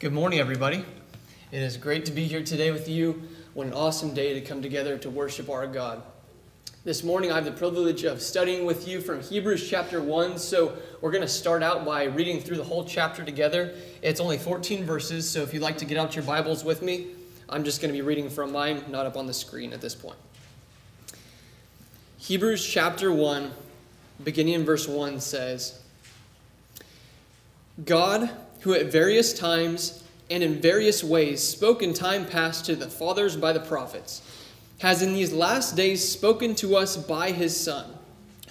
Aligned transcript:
Good 0.00 0.14
morning, 0.14 0.38
everybody. 0.38 0.82
It 1.52 1.60
is 1.60 1.76
great 1.76 2.06
to 2.06 2.10
be 2.10 2.24
here 2.24 2.42
today 2.42 2.70
with 2.70 2.88
you. 2.88 3.22
What 3.52 3.66
an 3.66 3.74
awesome 3.74 4.14
day 4.14 4.32
to 4.32 4.40
come 4.40 4.62
together 4.62 4.96
to 4.96 5.10
worship 5.10 5.50
our 5.50 5.66
God. 5.66 6.02
This 6.84 7.04
morning, 7.04 7.30
I 7.30 7.34
have 7.34 7.44
the 7.44 7.50
privilege 7.50 8.04
of 8.04 8.22
studying 8.22 8.64
with 8.64 8.88
you 8.88 9.02
from 9.02 9.20
Hebrews 9.20 9.68
chapter 9.68 10.00
1. 10.00 10.38
So, 10.38 10.74
we're 11.02 11.10
going 11.10 11.20
to 11.20 11.28
start 11.28 11.62
out 11.62 11.84
by 11.84 12.04
reading 12.04 12.40
through 12.40 12.56
the 12.56 12.64
whole 12.64 12.82
chapter 12.82 13.22
together. 13.22 13.74
It's 14.00 14.20
only 14.20 14.38
14 14.38 14.86
verses, 14.86 15.28
so 15.28 15.42
if 15.42 15.52
you'd 15.52 15.62
like 15.62 15.76
to 15.76 15.84
get 15.84 15.98
out 15.98 16.16
your 16.16 16.24
Bibles 16.24 16.64
with 16.64 16.80
me, 16.80 17.08
I'm 17.50 17.62
just 17.62 17.82
going 17.82 17.92
to 17.92 17.98
be 17.98 18.00
reading 18.00 18.30
from 18.30 18.52
mine, 18.52 18.82
not 18.88 19.04
up 19.04 19.18
on 19.18 19.26
the 19.26 19.34
screen 19.34 19.74
at 19.74 19.82
this 19.82 19.94
point. 19.94 20.16
Hebrews 22.16 22.66
chapter 22.66 23.12
1, 23.12 23.50
beginning 24.24 24.54
in 24.54 24.64
verse 24.64 24.88
1, 24.88 25.20
says 25.20 25.78
God 27.84 28.30
who 28.60 28.74
at 28.74 28.92
various 28.92 29.32
times 29.32 30.04
and 30.30 30.42
in 30.42 30.60
various 30.60 31.02
ways 31.02 31.42
spoke 31.42 31.82
in 31.82 31.92
time 31.92 32.24
past 32.24 32.64
to 32.66 32.76
the 32.76 32.88
fathers 32.88 33.36
by 33.36 33.52
the 33.52 33.60
prophets, 33.60 34.22
has 34.78 35.02
in 35.02 35.12
these 35.12 35.32
last 35.32 35.76
days 35.76 36.06
spoken 36.06 36.54
to 36.54 36.76
us 36.76 36.96
by 36.96 37.32
his 37.32 37.58
Son, 37.58 37.86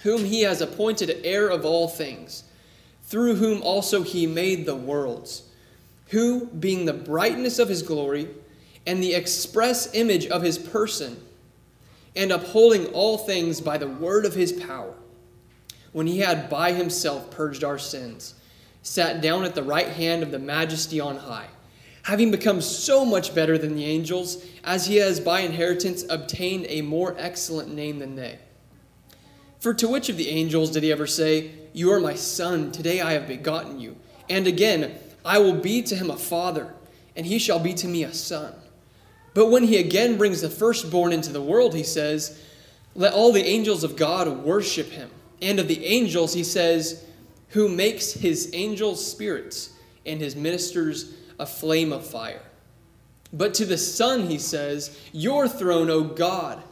whom 0.02 0.24
he 0.24 0.42
has 0.42 0.60
appointed 0.60 1.20
heir 1.24 1.48
of 1.48 1.64
all 1.64 1.88
things, 1.88 2.44
through 3.04 3.36
whom 3.36 3.62
also 3.62 4.02
he 4.02 4.26
made 4.26 4.66
the 4.66 4.74
worlds, 4.74 5.44
who, 6.08 6.46
being 6.46 6.84
the 6.84 6.92
brightness 6.92 7.58
of 7.58 7.68
his 7.68 7.82
glory 7.82 8.28
and 8.86 9.02
the 9.02 9.14
express 9.14 9.94
image 9.94 10.26
of 10.26 10.42
his 10.42 10.58
person, 10.58 11.16
and 12.16 12.32
upholding 12.32 12.86
all 12.88 13.16
things 13.16 13.60
by 13.60 13.78
the 13.78 13.86
word 13.86 14.24
of 14.26 14.34
his 14.34 14.52
power, 14.52 14.94
when 15.92 16.06
he 16.06 16.18
had 16.18 16.50
by 16.50 16.72
himself 16.72 17.30
purged 17.30 17.64
our 17.64 17.78
sins 17.78 18.34
sat 18.82 19.20
down 19.20 19.44
at 19.44 19.54
the 19.54 19.62
right 19.62 19.88
hand 19.88 20.22
of 20.22 20.30
the 20.30 20.38
majesty 20.38 21.00
on 21.00 21.16
high, 21.16 21.48
having 22.02 22.30
become 22.30 22.60
so 22.60 23.04
much 23.04 23.34
better 23.34 23.58
than 23.58 23.74
the 23.74 23.84
angels, 23.84 24.44
as 24.64 24.86
he 24.86 24.96
has 24.96 25.20
by 25.20 25.40
inheritance 25.40 26.04
obtained 26.08 26.66
a 26.68 26.82
more 26.82 27.14
excellent 27.18 27.72
name 27.72 27.98
than 27.98 28.16
they. 28.16 28.38
For 29.60 29.74
to 29.74 29.88
which 29.88 30.08
of 30.08 30.16
the 30.16 30.28
angels 30.28 30.70
did 30.70 30.82
he 30.82 30.90
ever 30.90 31.06
say, 31.06 31.50
You 31.74 31.92
are 31.92 32.00
my 32.00 32.14
son, 32.14 32.72
today 32.72 33.00
I 33.00 33.12
have 33.12 33.28
begotten 33.28 33.78
you? 33.78 33.96
And 34.28 34.46
again, 34.46 34.94
I 35.24 35.38
will 35.38 35.54
be 35.54 35.82
to 35.82 35.94
him 35.94 36.10
a 36.10 36.16
father, 36.16 36.72
and 37.14 37.26
he 37.26 37.38
shall 37.38 37.58
be 37.58 37.74
to 37.74 37.86
me 37.86 38.04
a 38.04 38.14
son. 38.14 38.54
But 39.34 39.50
when 39.50 39.64
he 39.64 39.76
again 39.76 40.16
brings 40.16 40.40
the 40.40 40.50
firstborn 40.50 41.12
into 41.12 41.30
the 41.30 41.42
world, 41.42 41.74
he 41.74 41.82
says, 41.82 42.42
Let 42.94 43.12
all 43.12 43.32
the 43.32 43.44
angels 43.44 43.84
of 43.84 43.96
God 43.96 44.28
worship 44.44 44.88
him. 44.88 45.10
And 45.42 45.58
of 45.58 45.68
the 45.68 45.84
angels, 45.84 46.32
he 46.32 46.44
says, 46.44 47.04
who 47.50 47.68
makes 47.68 48.12
his 48.12 48.50
angels 48.52 49.04
spirits 49.04 49.70
and 50.06 50.20
his 50.20 50.36
ministers 50.36 51.14
a 51.38 51.46
flame 51.46 51.92
of 51.92 52.06
fire. 52.06 52.42
But 53.32 53.54
to 53.54 53.64
the 53.64 53.78
Son, 53.78 54.28
he 54.28 54.38
says, 54.38 54.98
Your 55.12 55.46
throne, 55.46 55.90
O 55.90 56.02
God, 56.02 56.62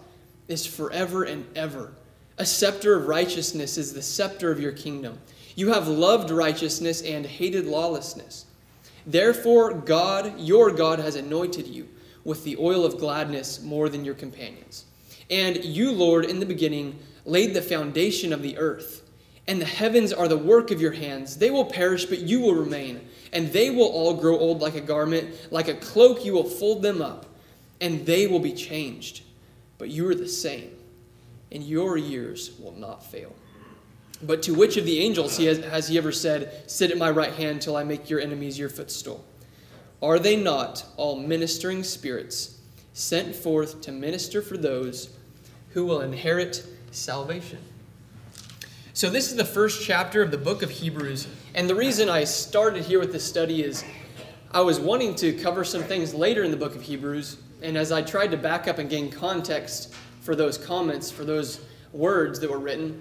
is 0.48 0.66
forever 0.66 1.24
and 1.24 1.46
ever. 1.56 1.92
A 2.38 2.46
scepter 2.46 2.94
of 2.94 3.06
righteousness 3.06 3.78
is 3.78 3.92
the 3.92 4.02
scepter 4.02 4.50
of 4.50 4.60
your 4.60 4.72
kingdom. 4.72 5.18
You 5.54 5.72
have 5.72 5.88
loved 5.88 6.30
righteousness 6.30 7.02
and 7.02 7.26
hated 7.26 7.66
lawlessness. 7.66 8.46
Therefore, 9.06 9.72
God, 9.72 10.38
your 10.38 10.70
God, 10.70 10.98
has 10.98 11.16
anointed 11.16 11.66
you 11.66 11.88
with 12.24 12.44
the 12.44 12.56
oil 12.58 12.84
of 12.84 12.98
gladness 12.98 13.62
more 13.62 13.88
than 13.88 14.04
your 14.04 14.14
companions. 14.14 14.84
And 15.30 15.64
you, 15.64 15.90
Lord, 15.92 16.24
in 16.24 16.40
the 16.40 16.46
beginning 16.46 16.98
laid 17.24 17.54
the 17.54 17.62
foundation 17.62 18.32
of 18.32 18.42
the 18.42 18.56
earth 18.58 19.07
and 19.48 19.60
the 19.60 19.66
heavens 19.66 20.12
are 20.12 20.28
the 20.28 20.36
work 20.36 20.70
of 20.70 20.80
your 20.80 20.92
hands. 20.92 21.38
They 21.38 21.50
will 21.50 21.64
perish, 21.64 22.04
but 22.04 22.18
you 22.18 22.40
will 22.40 22.54
remain. 22.54 23.00
And 23.32 23.50
they 23.50 23.70
will 23.70 23.86
all 23.86 24.14
grow 24.14 24.38
old 24.38 24.60
like 24.60 24.74
a 24.74 24.80
garment. 24.80 25.34
Like 25.50 25.68
a 25.68 25.74
cloak, 25.74 26.24
you 26.24 26.34
will 26.34 26.44
fold 26.44 26.82
them 26.82 27.00
up, 27.00 27.24
and 27.80 28.04
they 28.04 28.26
will 28.26 28.40
be 28.40 28.52
changed. 28.52 29.22
But 29.78 29.88
you 29.88 30.06
are 30.08 30.14
the 30.14 30.28
same, 30.28 30.76
and 31.50 31.64
your 31.64 31.96
years 31.96 32.52
will 32.60 32.74
not 32.74 33.04
fail. 33.04 33.34
But 34.22 34.42
to 34.42 34.54
which 34.54 34.76
of 34.76 34.84
the 34.84 35.00
angels 35.00 35.38
he 35.38 35.46
has, 35.46 35.64
has 35.64 35.88
he 35.88 35.96
ever 35.96 36.12
said, 36.12 36.68
Sit 36.70 36.90
at 36.90 36.98
my 36.98 37.10
right 37.10 37.32
hand 37.32 37.62
till 37.62 37.76
I 37.76 37.84
make 37.84 38.10
your 38.10 38.20
enemies 38.20 38.58
your 38.58 38.68
footstool? 38.68 39.24
Are 40.02 40.18
they 40.18 40.36
not 40.36 40.84
all 40.96 41.18
ministering 41.18 41.84
spirits 41.84 42.58
sent 42.92 43.34
forth 43.34 43.80
to 43.82 43.92
minister 43.92 44.42
for 44.42 44.58
those 44.58 45.16
who 45.70 45.86
will 45.86 46.02
inherit 46.02 46.66
salvation? 46.90 47.60
So, 48.98 49.08
this 49.08 49.30
is 49.30 49.36
the 49.36 49.44
first 49.44 49.86
chapter 49.86 50.22
of 50.22 50.32
the 50.32 50.38
book 50.38 50.60
of 50.60 50.70
Hebrews. 50.70 51.28
And 51.54 51.70
the 51.70 51.74
reason 51.76 52.08
I 52.08 52.24
started 52.24 52.82
here 52.82 52.98
with 52.98 53.12
this 53.12 53.22
study 53.22 53.62
is 53.62 53.84
I 54.50 54.60
was 54.60 54.80
wanting 54.80 55.14
to 55.14 55.34
cover 55.34 55.62
some 55.62 55.84
things 55.84 56.14
later 56.14 56.42
in 56.42 56.50
the 56.50 56.56
book 56.56 56.74
of 56.74 56.82
Hebrews. 56.82 57.36
And 57.62 57.78
as 57.78 57.92
I 57.92 58.02
tried 58.02 58.32
to 58.32 58.36
back 58.36 58.66
up 58.66 58.78
and 58.78 58.90
gain 58.90 59.08
context 59.08 59.94
for 60.20 60.34
those 60.34 60.58
comments, 60.58 61.12
for 61.12 61.24
those 61.24 61.60
words 61.92 62.40
that 62.40 62.50
were 62.50 62.58
written, 62.58 63.00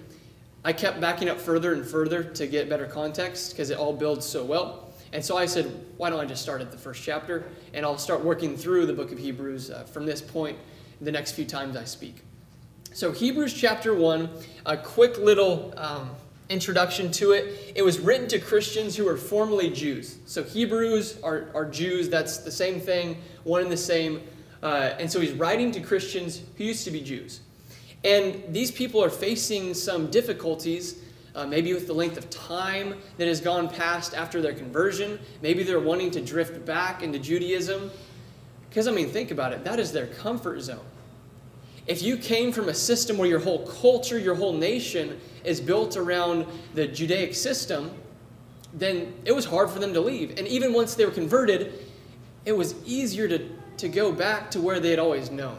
I 0.64 0.72
kept 0.72 1.00
backing 1.00 1.28
up 1.28 1.40
further 1.40 1.72
and 1.72 1.84
further 1.84 2.22
to 2.22 2.46
get 2.46 2.68
better 2.68 2.86
context 2.86 3.50
because 3.50 3.70
it 3.70 3.76
all 3.76 3.92
builds 3.92 4.24
so 4.24 4.44
well. 4.44 4.92
And 5.12 5.24
so 5.24 5.36
I 5.36 5.46
said, 5.46 5.84
why 5.96 6.10
don't 6.10 6.20
I 6.20 6.26
just 6.26 6.42
start 6.42 6.60
at 6.60 6.70
the 6.70 6.78
first 6.78 7.02
chapter 7.02 7.50
and 7.74 7.84
I'll 7.84 7.98
start 7.98 8.22
working 8.22 8.56
through 8.56 8.86
the 8.86 8.92
book 8.92 9.10
of 9.10 9.18
Hebrews 9.18 9.72
uh, 9.72 9.82
from 9.82 10.06
this 10.06 10.22
point 10.22 10.58
the 11.00 11.10
next 11.10 11.32
few 11.32 11.44
times 11.44 11.76
I 11.76 11.82
speak. 11.82 12.22
So, 12.92 13.12
Hebrews 13.12 13.54
chapter 13.54 13.94
1, 13.94 14.28
a 14.66 14.76
quick 14.76 15.18
little 15.18 15.72
um, 15.76 16.10
introduction 16.48 17.12
to 17.12 17.32
it. 17.32 17.72
It 17.76 17.82
was 17.82 18.00
written 18.00 18.26
to 18.28 18.40
Christians 18.40 18.96
who 18.96 19.04
were 19.04 19.16
formerly 19.16 19.70
Jews. 19.70 20.18
So, 20.26 20.42
Hebrews 20.42 21.20
are, 21.22 21.48
are 21.54 21.64
Jews, 21.64 22.08
that's 22.08 22.38
the 22.38 22.50
same 22.50 22.80
thing, 22.80 23.18
one 23.44 23.62
and 23.62 23.70
the 23.70 23.76
same. 23.76 24.22
Uh, 24.62 24.94
and 24.98 25.10
so, 25.10 25.20
he's 25.20 25.32
writing 25.32 25.70
to 25.72 25.80
Christians 25.80 26.42
who 26.56 26.64
used 26.64 26.84
to 26.86 26.90
be 26.90 27.00
Jews. 27.00 27.40
And 28.04 28.42
these 28.48 28.70
people 28.70 29.04
are 29.04 29.10
facing 29.10 29.74
some 29.74 30.10
difficulties. 30.10 31.02
Uh, 31.34 31.46
maybe 31.46 31.72
with 31.72 31.86
the 31.86 31.92
length 31.92 32.16
of 32.16 32.28
time 32.30 32.96
that 33.16 33.28
has 33.28 33.40
gone 33.40 33.68
past 33.68 34.12
after 34.12 34.40
their 34.42 34.54
conversion. 34.54 35.20
Maybe 35.40 35.62
they're 35.62 35.78
wanting 35.78 36.10
to 36.12 36.20
drift 36.20 36.64
back 36.64 37.04
into 37.04 37.20
Judaism. 37.20 37.92
Because, 38.68 38.88
I 38.88 38.90
mean, 38.90 39.08
think 39.08 39.30
about 39.30 39.52
it. 39.52 39.62
That 39.62 39.78
is 39.78 39.92
their 39.92 40.08
comfort 40.08 40.62
zone. 40.62 40.80
If 41.88 42.02
you 42.02 42.18
came 42.18 42.52
from 42.52 42.68
a 42.68 42.74
system 42.74 43.16
where 43.16 43.28
your 43.28 43.38
whole 43.38 43.66
culture, 43.66 44.18
your 44.18 44.34
whole 44.34 44.52
nation 44.52 45.18
is 45.42 45.58
built 45.58 45.96
around 45.96 46.46
the 46.74 46.86
Judaic 46.86 47.34
system, 47.34 47.90
then 48.74 49.14
it 49.24 49.32
was 49.32 49.46
hard 49.46 49.70
for 49.70 49.78
them 49.78 49.94
to 49.94 50.00
leave. 50.00 50.38
And 50.38 50.46
even 50.46 50.74
once 50.74 50.94
they 50.94 51.06
were 51.06 51.10
converted, 51.10 51.86
it 52.44 52.52
was 52.52 52.74
easier 52.84 53.26
to, 53.28 53.48
to 53.78 53.88
go 53.88 54.12
back 54.12 54.50
to 54.50 54.60
where 54.60 54.80
they 54.80 54.90
had 54.90 54.98
always 54.98 55.30
known. 55.30 55.58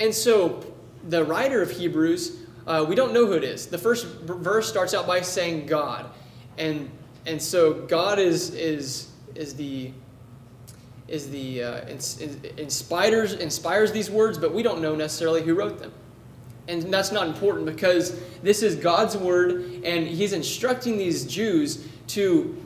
And 0.00 0.14
so 0.14 0.64
the 1.08 1.22
writer 1.22 1.60
of 1.60 1.70
Hebrews, 1.70 2.38
uh, 2.66 2.86
we 2.88 2.94
don't 2.94 3.12
know 3.12 3.26
who 3.26 3.32
it 3.32 3.44
is. 3.44 3.66
The 3.66 3.78
first 3.78 4.06
verse 4.06 4.68
starts 4.68 4.94
out 4.94 5.06
by 5.06 5.20
saying 5.20 5.66
God. 5.66 6.06
And, 6.56 6.90
and 7.26 7.40
so 7.40 7.74
God 7.86 8.18
is, 8.18 8.54
is, 8.54 9.10
is 9.34 9.54
the 9.54 9.92
is 11.12 11.30
the 11.30 11.62
uh, 11.62 11.80
inspires 12.56 13.34
inspires 13.34 13.92
these 13.92 14.10
words, 14.10 14.38
but 14.38 14.54
we 14.54 14.62
don't 14.62 14.80
know 14.80 14.96
necessarily 14.96 15.42
who 15.42 15.54
wrote 15.54 15.78
them. 15.78 15.92
And 16.68 16.82
that's 16.92 17.12
not 17.12 17.26
important 17.26 17.66
because 17.66 18.18
this 18.42 18.62
is 18.62 18.76
God's 18.76 19.16
word, 19.16 19.82
and 19.84 20.06
He's 20.06 20.32
instructing 20.32 20.96
these 20.96 21.26
Jews 21.26 21.86
to 22.08 22.56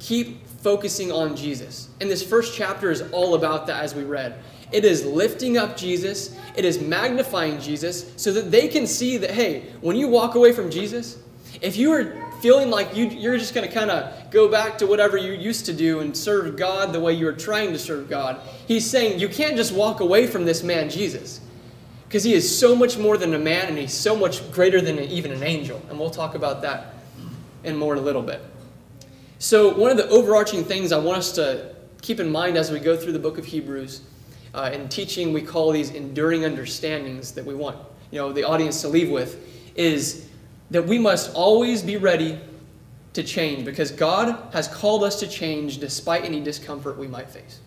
keep 0.00 0.44
focusing 0.46 1.12
on 1.12 1.36
Jesus. 1.36 1.88
And 2.00 2.10
this 2.10 2.22
first 2.22 2.56
chapter 2.56 2.90
is 2.90 3.02
all 3.12 3.36
about 3.36 3.68
that, 3.68 3.84
as 3.84 3.94
we 3.94 4.02
read. 4.02 4.42
It 4.72 4.84
is 4.84 5.04
lifting 5.04 5.56
up 5.56 5.76
Jesus, 5.76 6.36
it 6.56 6.64
is 6.64 6.80
magnifying 6.80 7.60
Jesus, 7.60 8.12
so 8.16 8.32
that 8.32 8.50
they 8.50 8.66
can 8.66 8.88
see 8.88 9.18
that, 9.18 9.30
hey, 9.30 9.66
when 9.82 9.94
you 9.94 10.08
walk 10.08 10.34
away 10.34 10.52
from 10.52 10.68
Jesus, 10.68 11.18
if 11.60 11.76
you 11.76 11.92
are 11.92 12.20
feeling 12.40 12.70
like 12.70 12.96
you, 12.96 13.06
you're 13.06 13.38
just 13.38 13.54
going 13.54 13.68
to 13.68 13.72
kind 13.72 13.90
of 13.90 14.23
go 14.34 14.48
back 14.48 14.76
to 14.78 14.86
whatever 14.86 15.16
you 15.16 15.32
used 15.32 15.64
to 15.66 15.72
do 15.72 16.00
and 16.00 16.14
serve 16.14 16.56
God 16.56 16.92
the 16.92 17.00
way 17.00 17.14
you 17.14 17.24
were 17.24 17.32
trying 17.32 17.72
to 17.72 17.78
serve 17.78 18.10
God. 18.10 18.40
He's 18.68 18.88
saying 18.88 19.18
you 19.20 19.28
can't 19.28 19.56
just 19.56 19.72
walk 19.72 20.00
away 20.00 20.26
from 20.26 20.44
this 20.44 20.62
man, 20.62 20.90
Jesus, 20.90 21.40
because 22.06 22.24
he 22.24 22.34
is 22.34 22.58
so 22.58 22.76
much 22.76 22.98
more 22.98 23.16
than 23.16 23.32
a 23.32 23.38
man 23.38 23.68
and 23.68 23.78
he's 23.78 23.94
so 23.94 24.14
much 24.14 24.50
greater 24.52 24.80
than 24.80 24.98
even 24.98 25.32
an 25.32 25.42
angel. 25.42 25.80
And 25.88 25.98
we'll 25.98 26.10
talk 26.10 26.34
about 26.34 26.60
that 26.62 26.94
in 27.62 27.76
more 27.76 27.94
in 27.94 28.00
a 28.00 28.02
little 28.02 28.22
bit. 28.22 28.42
So, 29.38 29.74
one 29.74 29.90
of 29.90 29.96
the 29.96 30.08
overarching 30.08 30.64
things 30.64 30.92
I 30.92 30.98
want 30.98 31.18
us 31.18 31.32
to 31.32 31.74
keep 32.02 32.20
in 32.20 32.30
mind 32.30 32.56
as 32.56 32.70
we 32.70 32.80
go 32.80 32.96
through 32.96 33.12
the 33.12 33.18
book 33.18 33.38
of 33.38 33.44
Hebrews, 33.44 34.02
uh, 34.54 34.70
in 34.72 34.88
teaching, 34.88 35.32
we 35.32 35.42
call 35.42 35.72
these 35.72 35.90
enduring 35.90 36.44
understandings 36.44 37.32
that 37.32 37.44
we 37.44 37.54
want 37.54 37.78
you 38.10 38.20
know 38.20 38.32
the 38.32 38.44
audience 38.44 38.80
to 38.82 38.88
leave 38.88 39.10
with, 39.10 39.44
is 39.76 40.28
that 40.70 40.86
we 40.86 40.98
must 40.98 41.34
always 41.34 41.82
be 41.82 41.96
ready 41.96 42.38
to 43.14 43.22
change 43.22 43.64
because 43.64 43.90
God 43.90 44.52
has 44.52 44.68
called 44.68 45.02
us 45.02 45.18
to 45.20 45.26
change 45.26 45.78
despite 45.78 46.24
any 46.24 46.40
discomfort 46.40 46.98
we 46.98 47.08
might 47.08 47.30
face. 47.30 47.60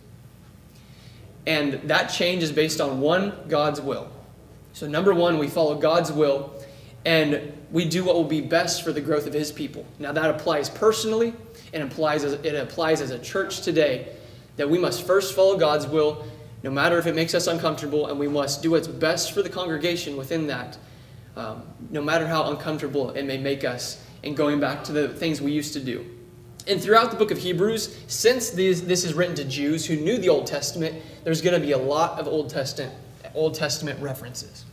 And 1.45 1.73
that 1.85 2.07
change 2.07 2.43
is 2.43 2.51
based 2.51 2.81
on 2.81 2.99
one, 2.99 3.33
God's 3.47 3.81
will. 3.81 4.09
So, 4.73 4.87
number 4.87 5.13
one, 5.13 5.37
we 5.37 5.47
follow 5.47 5.75
God's 5.75 6.11
will 6.11 6.53
and 7.05 7.53
we 7.71 7.85
do 7.85 8.03
what 8.03 8.15
will 8.15 8.25
be 8.25 8.41
best 8.41 8.83
for 8.83 8.91
the 8.91 8.99
growth 8.99 9.27
of 9.27 9.33
His 9.33 9.51
people. 9.51 9.85
Now, 9.97 10.11
that 10.11 10.29
applies 10.29 10.69
personally 10.69 11.33
and 11.73 11.83
applies 11.83 12.25
as, 12.25 12.33
it 12.33 12.53
applies 12.53 12.99
as 12.99 13.11
a 13.11 13.19
church 13.19 13.61
today 13.61 14.09
that 14.57 14.69
we 14.69 14.77
must 14.77 15.07
first 15.07 15.33
follow 15.33 15.57
God's 15.57 15.87
will, 15.87 16.25
no 16.63 16.69
matter 16.69 16.97
if 16.97 17.05
it 17.05 17.15
makes 17.15 17.33
us 17.33 17.47
uncomfortable, 17.47 18.07
and 18.07 18.19
we 18.19 18.27
must 18.27 18.61
do 18.61 18.71
what's 18.71 18.87
best 18.87 19.31
for 19.31 19.41
the 19.41 19.49
congregation 19.49 20.17
within 20.17 20.47
that, 20.47 20.77
um, 21.37 21.63
no 21.91 22.01
matter 22.01 22.27
how 22.27 22.49
uncomfortable 22.49 23.11
it 23.11 23.23
may 23.23 23.37
make 23.37 23.63
us, 23.63 24.03
and 24.23 24.35
going 24.35 24.59
back 24.59 24.83
to 24.85 24.91
the 24.91 25.09
things 25.09 25.41
we 25.41 25.51
used 25.51 25.73
to 25.73 25.79
do. 25.79 26.05
And 26.67 26.81
throughout 26.81 27.11
the 27.11 27.17
book 27.17 27.31
of 27.31 27.37
Hebrews, 27.37 27.97
since 28.07 28.49
these, 28.49 28.85
this 28.85 29.05
is 29.05 29.13
written 29.13 29.35
to 29.35 29.45
Jews 29.45 29.85
who 29.85 29.95
knew 29.95 30.17
the 30.17 30.29
Old 30.29 30.47
Testament, 30.47 31.01
there's 31.23 31.41
going 31.41 31.59
to 31.59 31.65
be 31.65 31.71
a 31.71 31.77
lot 31.77 32.19
of 32.19 32.27
Old 32.27 32.49
Testament, 32.49 32.93
Old 33.33 33.55
Testament 33.55 34.01
references. 34.01 34.65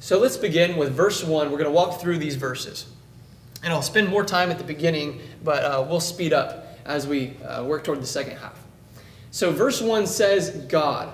So 0.00 0.18
let's 0.18 0.36
begin 0.36 0.76
with 0.76 0.92
verse 0.92 1.22
1. 1.22 1.50
We're 1.50 1.58
going 1.58 1.64
to 1.64 1.70
walk 1.70 2.00
through 2.00 2.18
these 2.18 2.36
verses. 2.36 2.86
And 3.62 3.72
I'll 3.72 3.82
spend 3.82 4.08
more 4.08 4.24
time 4.24 4.50
at 4.50 4.58
the 4.58 4.64
beginning, 4.64 5.20
but 5.42 5.64
uh, 5.64 5.84
we'll 5.88 6.00
speed 6.00 6.32
up 6.32 6.66
as 6.84 7.06
we 7.06 7.36
uh, 7.38 7.64
work 7.64 7.84
toward 7.84 8.00
the 8.02 8.06
second 8.06 8.36
half. 8.36 8.58
So, 9.30 9.50
verse 9.50 9.80
1 9.80 10.06
says, 10.06 10.50
God, 10.68 11.12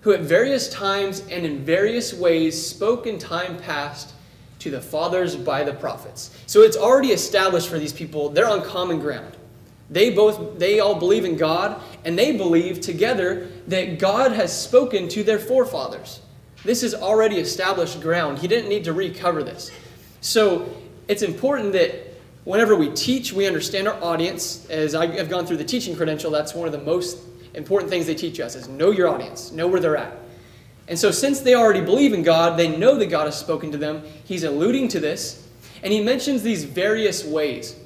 who 0.00 0.12
at 0.12 0.20
various 0.20 0.68
times 0.70 1.20
and 1.30 1.44
in 1.44 1.64
various 1.64 2.14
ways 2.14 2.66
spoke 2.66 3.06
in 3.06 3.18
time 3.18 3.58
past 3.58 4.14
to 4.60 4.70
the 4.70 4.80
fathers 4.80 5.36
by 5.36 5.64
the 5.64 5.72
prophets. 5.72 6.30
So 6.46 6.62
it's 6.62 6.76
already 6.76 7.08
established 7.08 7.68
for 7.68 7.78
these 7.78 7.92
people, 7.92 8.28
they're 8.28 8.48
on 8.48 8.62
common 8.62 9.00
ground. 9.00 9.36
They 9.90 10.10
both 10.10 10.58
they 10.58 10.78
all 10.78 10.94
believe 10.94 11.24
in 11.24 11.36
God 11.36 11.82
and 12.04 12.16
they 12.16 12.36
believe 12.36 12.80
together 12.80 13.48
that 13.66 13.98
God 13.98 14.32
has 14.32 14.56
spoken 14.56 15.08
to 15.08 15.24
their 15.24 15.38
forefathers. 15.38 16.20
This 16.64 16.82
is 16.82 16.94
already 16.94 17.36
established 17.36 18.00
ground. 18.00 18.38
He 18.38 18.46
didn't 18.46 18.68
need 18.68 18.84
to 18.84 18.92
recover 18.92 19.42
this. 19.42 19.72
So 20.20 20.72
it's 21.08 21.22
important 21.22 21.72
that 21.72 21.94
whenever 22.44 22.76
we 22.76 22.90
teach, 22.90 23.32
we 23.32 23.46
understand 23.46 23.88
our 23.88 24.00
audience. 24.02 24.68
As 24.70 24.94
I 24.94 25.06
have 25.16 25.28
gone 25.28 25.46
through 25.46 25.56
the 25.56 25.64
teaching 25.64 25.96
credential, 25.96 26.30
that's 26.30 26.54
one 26.54 26.66
of 26.66 26.72
the 26.72 26.84
most 26.84 27.18
important 27.54 27.90
things 27.90 28.06
they 28.06 28.14
teach 28.14 28.38
us 28.38 28.54
is 28.54 28.68
know 28.68 28.92
your 28.92 29.08
audience, 29.08 29.50
know 29.50 29.66
where 29.66 29.80
they're 29.80 29.96
at. 29.96 30.19
And 30.90 30.98
so, 30.98 31.12
since 31.12 31.38
they 31.38 31.54
already 31.54 31.80
believe 31.80 32.12
in 32.12 32.24
God, 32.24 32.58
they 32.58 32.76
know 32.76 32.96
that 32.96 33.06
God 33.06 33.26
has 33.26 33.38
spoken 33.38 33.70
to 33.70 33.78
them. 33.78 34.02
He's 34.24 34.42
alluding 34.42 34.88
to 34.88 34.98
this, 34.98 35.46
and 35.84 35.92
he 35.92 36.02
mentions 36.02 36.42
these 36.42 36.64
various 36.64 37.24
ways. 37.24 37.76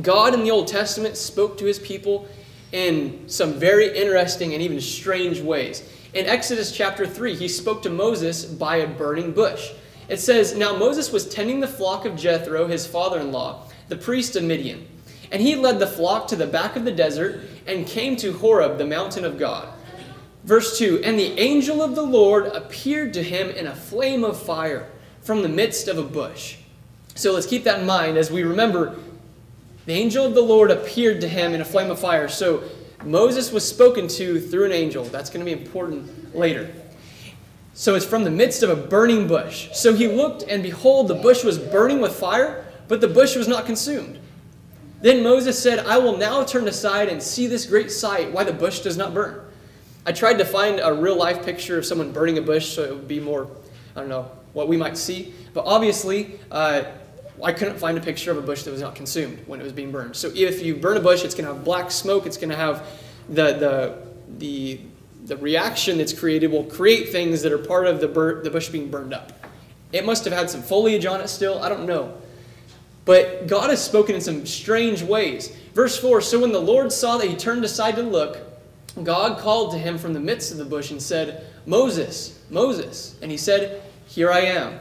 God 0.00 0.34
in 0.34 0.44
the 0.44 0.52
Old 0.52 0.68
Testament 0.68 1.16
spoke 1.16 1.58
to 1.58 1.64
his 1.64 1.80
people 1.80 2.28
in 2.70 3.28
some 3.28 3.54
very 3.54 3.96
interesting 3.98 4.54
and 4.54 4.62
even 4.62 4.80
strange 4.80 5.40
ways. 5.40 5.82
In 6.14 6.26
Exodus 6.26 6.70
chapter 6.70 7.08
3, 7.08 7.34
he 7.34 7.48
spoke 7.48 7.82
to 7.82 7.90
Moses 7.90 8.44
by 8.44 8.76
a 8.76 8.86
burning 8.86 9.32
bush. 9.32 9.72
It 10.08 10.20
says, 10.20 10.56
Now 10.56 10.76
Moses 10.76 11.10
was 11.10 11.28
tending 11.28 11.58
the 11.58 11.66
flock 11.66 12.04
of 12.04 12.14
Jethro, 12.14 12.68
his 12.68 12.86
father 12.86 13.18
in 13.18 13.32
law, 13.32 13.66
the 13.88 13.96
priest 13.96 14.36
of 14.36 14.44
Midian. 14.44 14.86
And 15.32 15.42
he 15.42 15.56
led 15.56 15.80
the 15.80 15.88
flock 15.88 16.28
to 16.28 16.36
the 16.36 16.46
back 16.46 16.76
of 16.76 16.84
the 16.84 16.92
desert 16.92 17.40
and 17.66 17.84
came 17.84 18.14
to 18.18 18.32
Horeb, 18.34 18.78
the 18.78 18.86
mountain 18.86 19.24
of 19.24 19.40
God. 19.40 19.73
Verse 20.44 20.78
2 20.78 21.02
And 21.04 21.18
the 21.18 21.38
angel 21.38 21.82
of 21.82 21.94
the 21.94 22.02
Lord 22.02 22.46
appeared 22.46 23.12
to 23.14 23.22
him 23.22 23.50
in 23.50 23.66
a 23.66 23.74
flame 23.74 24.24
of 24.24 24.40
fire 24.40 24.90
from 25.22 25.42
the 25.42 25.48
midst 25.48 25.88
of 25.88 25.98
a 25.98 26.02
bush. 26.02 26.56
So 27.14 27.32
let's 27.32 27.46
keep 27.46 27.64
that 27.64 27.80
in 27.80 27.86
mind 27.86 28.18
as 28.18 28.30
we 28.30 28.42
remember 28.42 28.96
the 29.86 29.92
angel 29.92 30.24
of 30.24 30.34
the 30.34 30.42
Lord 30.42 30.70
appeared 30.70 31.20
to 31.20 31.28
him 31.28 31.52
in 31.52 31.60
a 31.60 31.64
flame 31.64 31.90
of 31.90 31.98
fire. 31.98 32.28
So 32.28 32.64
Moses 33.04 33.52
was 33.52 33.68
spoken 33.68 34.08
to 34.08 34.40
through 34.40 34.64
an 34.64 34.72
angel. 34.72 35.04
That's 35.04 35.28
going 35.28 35.44
to 35.44 35.54
be 35.54 35.58
important 35.58 36.34
later. 36.34 36.72
So 37.74 37.94
it's 37.94 38.06
from 38.06 38.24
the 38.24 38.30
midst 38.30 38.62
of 38.62 38.70
a 38.70 38.76
burning 38.76 39.26
bush. 39.26 39.68
So 39.72 39.94
he 39.94 40.08
looked, 40.08 40.44
and 40.44 40.62
behold, 40.62 41.08
the 41.08 41.14
bush 41.14 41.44
was 41.44 41.58
burning 41.58 42.00
with 42.00 42.14
fire, 42.14 42.64
but 42.88 43.00
the 43.00 43.08
bush 43.08 43.36
was 43.36 43.48
not 43.48 43.66
consumed. 43.66 44.18
Then 45.02 45.22
Moses 45.22 45.60
said, 45.60 45.80
I 45.80 45.98
will 45.98 46.16
now 46.16 46.44
turn 46.44 46.66
aside 46.66 47.08
and 47.08 47.22
see 47.22 47.46
this 47.46 47.66
great 47.66 47.90
sight, 47.90 48.32
why 48.32 48.44
the 48.44 48.52
bush 48.52 48.80
does 48.80 48.96
not 48.96 49.12
burn. 49.12 49.43
I 50.06 50.12
tried 50.12 50.38
to 50.38 50.44
find 50.44 50.80
a 50.80 50.92
real 50.92 51.16
life 51.16 51.44
picture 51.44 51.78
of 51.78 51.86
someone 51.86 52.12
burning 52.12 52.36
a 52.36 52.42
bush 52.42 52.74
so 52.74 52.82
it 52.82 52.90
would 52.90 53.08
be 53.08 53.20
more, 53.20 53.48
I 53.96 54.00
don't 54.00 54.08
know, 54.08 54.30
what 54.52 54.68
we 54.68 54.76
might 54.76 54.98
see. 54.98 55.32
But 55.54 55.64
obviously, 55.64 56.38
uh, 56.50 56.84
I 57.42 57.52
couldn't 57.52 57.78
find 57.78 57.96
a 57.96 58.00
picture 58.00 58.30
of 58.30 58.36
a 58.36 58.42
bush 58.42 58.62
that 58.64 58.70
was 58.70 58.82
not 58.82 58.94
consumed 58.94 59.38
when 59.46 59.60
it 59.60 59.64
was 59.64 59.72
being 59.72 59.90
burned. 59.90 60.14
So 60.14 60.30
if 60.34 60.62
you 60.62 60.76
burn 60.76 60.96
a 60.96 61.00
bush, 61.00 61.24
it's 61.24 61.34
going 61.34 61.46
to 61.46 61.54
have 61.54 61.64
black 61.64 61.90
smoke. 61.90 62.26
It's 62.26 62.36
going 62.36 62.50
to 62.50 62.56
have 62.56 62.86
the, 63.28 63.54
the, 63.54 63.98
the, 64.38 64.80
the 65.24 65.36
reaction 65.38 65.98
that's 65.98 66.12
created 66.12 66.50
will 66.50 66.64
create 66.64 67.08
things 67.08 67.42
that 67.42 67.52
are 67.52 67.58
part 67.58 67.86
of 67.86 68.00
the, 68.00 68.08
the 68.42 68.50
bush 68.50 68.68
being 68.68 68.90
burned 68.90 69.14
up. 69.14 69.32
It 69.92 70.04
must 70.04 70.24
have 70.24 70.34
had 70.34 70.50
some 70.50 70.62
foliage 70.62 71.06
on 71.06 71.20
it 71.20 71.28
still. 71.28 71.62
I 71.62 71.68
don't 71.68 71.86
know. 71.86 72.14
But 73.04 73.46
God 73.46 73.70
has 73.70 73.82
spoken 73.82 74.14
in 74.14 74.20
some 74.20 74.44
strange 74.44 75.02
ways. 75.02 75.54
Verse 75.74 75.98
4 75.98 76.20
So 76.20 76.40
when 76.40 76.52
the 76.52 76.60
Lord 76.60 76.92
saw 76.92 77.16
that 77.18 77.28
he 77.28 77.36
turned 77.36 77.64
aside 77.64 77.96
to 77.96 78.02
look, 78.02 78.53
God 79.02 79.38
called 79.38 79.72
to 79.72 79.78
him 79.78 79.98
from 79.98 80.12
the 80.12 80.20
midst 80.20 80.52
of 80.52 80.58
the 80.58 80.64
bush 80.64 80.90
and 80.90 81.02
said, 81.02 81.46
Moses, 81.66 82.38
Moses. 82.50 83.16
And 83.22 83.30
he 83.30 83.36
said, 83.36 83.82
Here 84.06 84.30
I 84.30 84.40
am. 84.40 84.78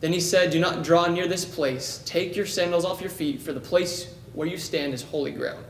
Then 0.00 0.12
he 0.12 0.20
said, 0.20 0.50
Do 0.50 0.60
not 0.60 0.84
draw 0.84 1.06
near 1.06 1.26
this 1.26 1.44
place. 1.44 2.02
Take 2.04 2.36
your 2.36 2.46
sandals 2.46 2.84
off 2.84 3.00
your 3.00 3.10
feet, 3.10 3.42
for 3.42 3.52
the 3.52 3.60
place 3.60 4.14
where 4.34 4.46
you 4.46 4.56
stand 4.56 4.94
is 4.94 5.02
holy 5.02 5.32
ground. 5.32 5.64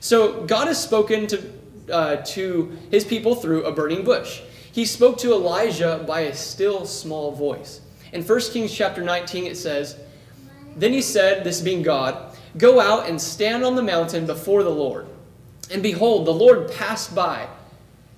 So 0.00 0.44
God 0.44 0.68
has 0.68 0.80
spoken 0.80 1.26
to, 1.26 1.52
uh, 1.90 2.16
to 2.16 2.76
his 2.90 3.04
people 3.04 3.34
through 3.34 3.64
a 3.64 3.72
burning 3.72 4.04
bush. 4.04 4.42
He 4.70 4.84
spoke 4.84 5.18
to 5.18 5.32
Elijah 5.32 6.04
by 6.06 6.20
a 6.20 6.34
still 6.34 6.86
small 6.86 7.32
voice. 7.32 7.80
In 8.12 8.22
1 8.22 8.40
Kings 8.52 8.72
chapter 8.72 9.02
19, 9.02 9.46
it 9.46 9.56
says, 9.56 9.96
Then 10.76 10.92
he 10.92 11.02
said, 11.02 11.42
this 11.42 11.60
being 11.60 11.82
God, 11.82 12.36
Go 12.56 12.80
out 12.80 13.08
and 13.08 13.20
stand 13.20 13.64
on 13.64 13.74
the 13.74 13.82
mountain 13.82 14.26
before 14.26 14.62
the 14.62 14.70
Lord. 14.70 15.06
And 15.70 15.82
behold, 15.82 16.26
the 16.26 16.32
Lord 16.32 16.72
passed 16.72 17.14
by. 17.14 17.48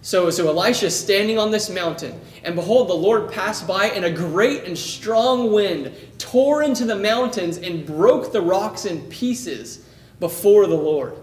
So, 0.03 0.31
so 0.31 0.49
Elisha 0.49 0.87
is 0.87 0.99
standing 0.99 1.39
on 1.39 1.51
this 1.51 1.69
mountain, 1.69 2.19
and 2.43 2.55
behold, 2.55 2.89
the 2.89 2.95
Lord 2.95 3.31
passed 3.31 3.67
by, 3.67 3.87
and 3.87 4.07
a 4.07 4.11
great 4.11 4.65
and 4.65 4.77
strong 4.77 5.53
wind 5.53 5.93
tore 6.17 6.63
into 6.63 6.87
the 6.87 6.97
mountains 6.97 7.59
and 7.59 7.85
broke 7.85 8.33
the 8.33 8.41
rocks 8.41 8.87
in 8.87 9.03
pieces 9.09 9.85
before 10.19 10.67
the 10.67 10.77
Lord. 10.77 11.17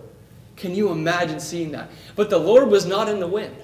Can 0.57 0.75
you 0.75 0.91
imagine 0.91 1.39
seeing 1.39 1.71
that? 1.71 1.89
But 2.15 2.29
the 2.29 2.37
Lord 2.37 2.67
was 2.69 2.85
not 2.85 3.09
in 3.09 3.19
the 3.19 3.27
wind. 3.27 3.55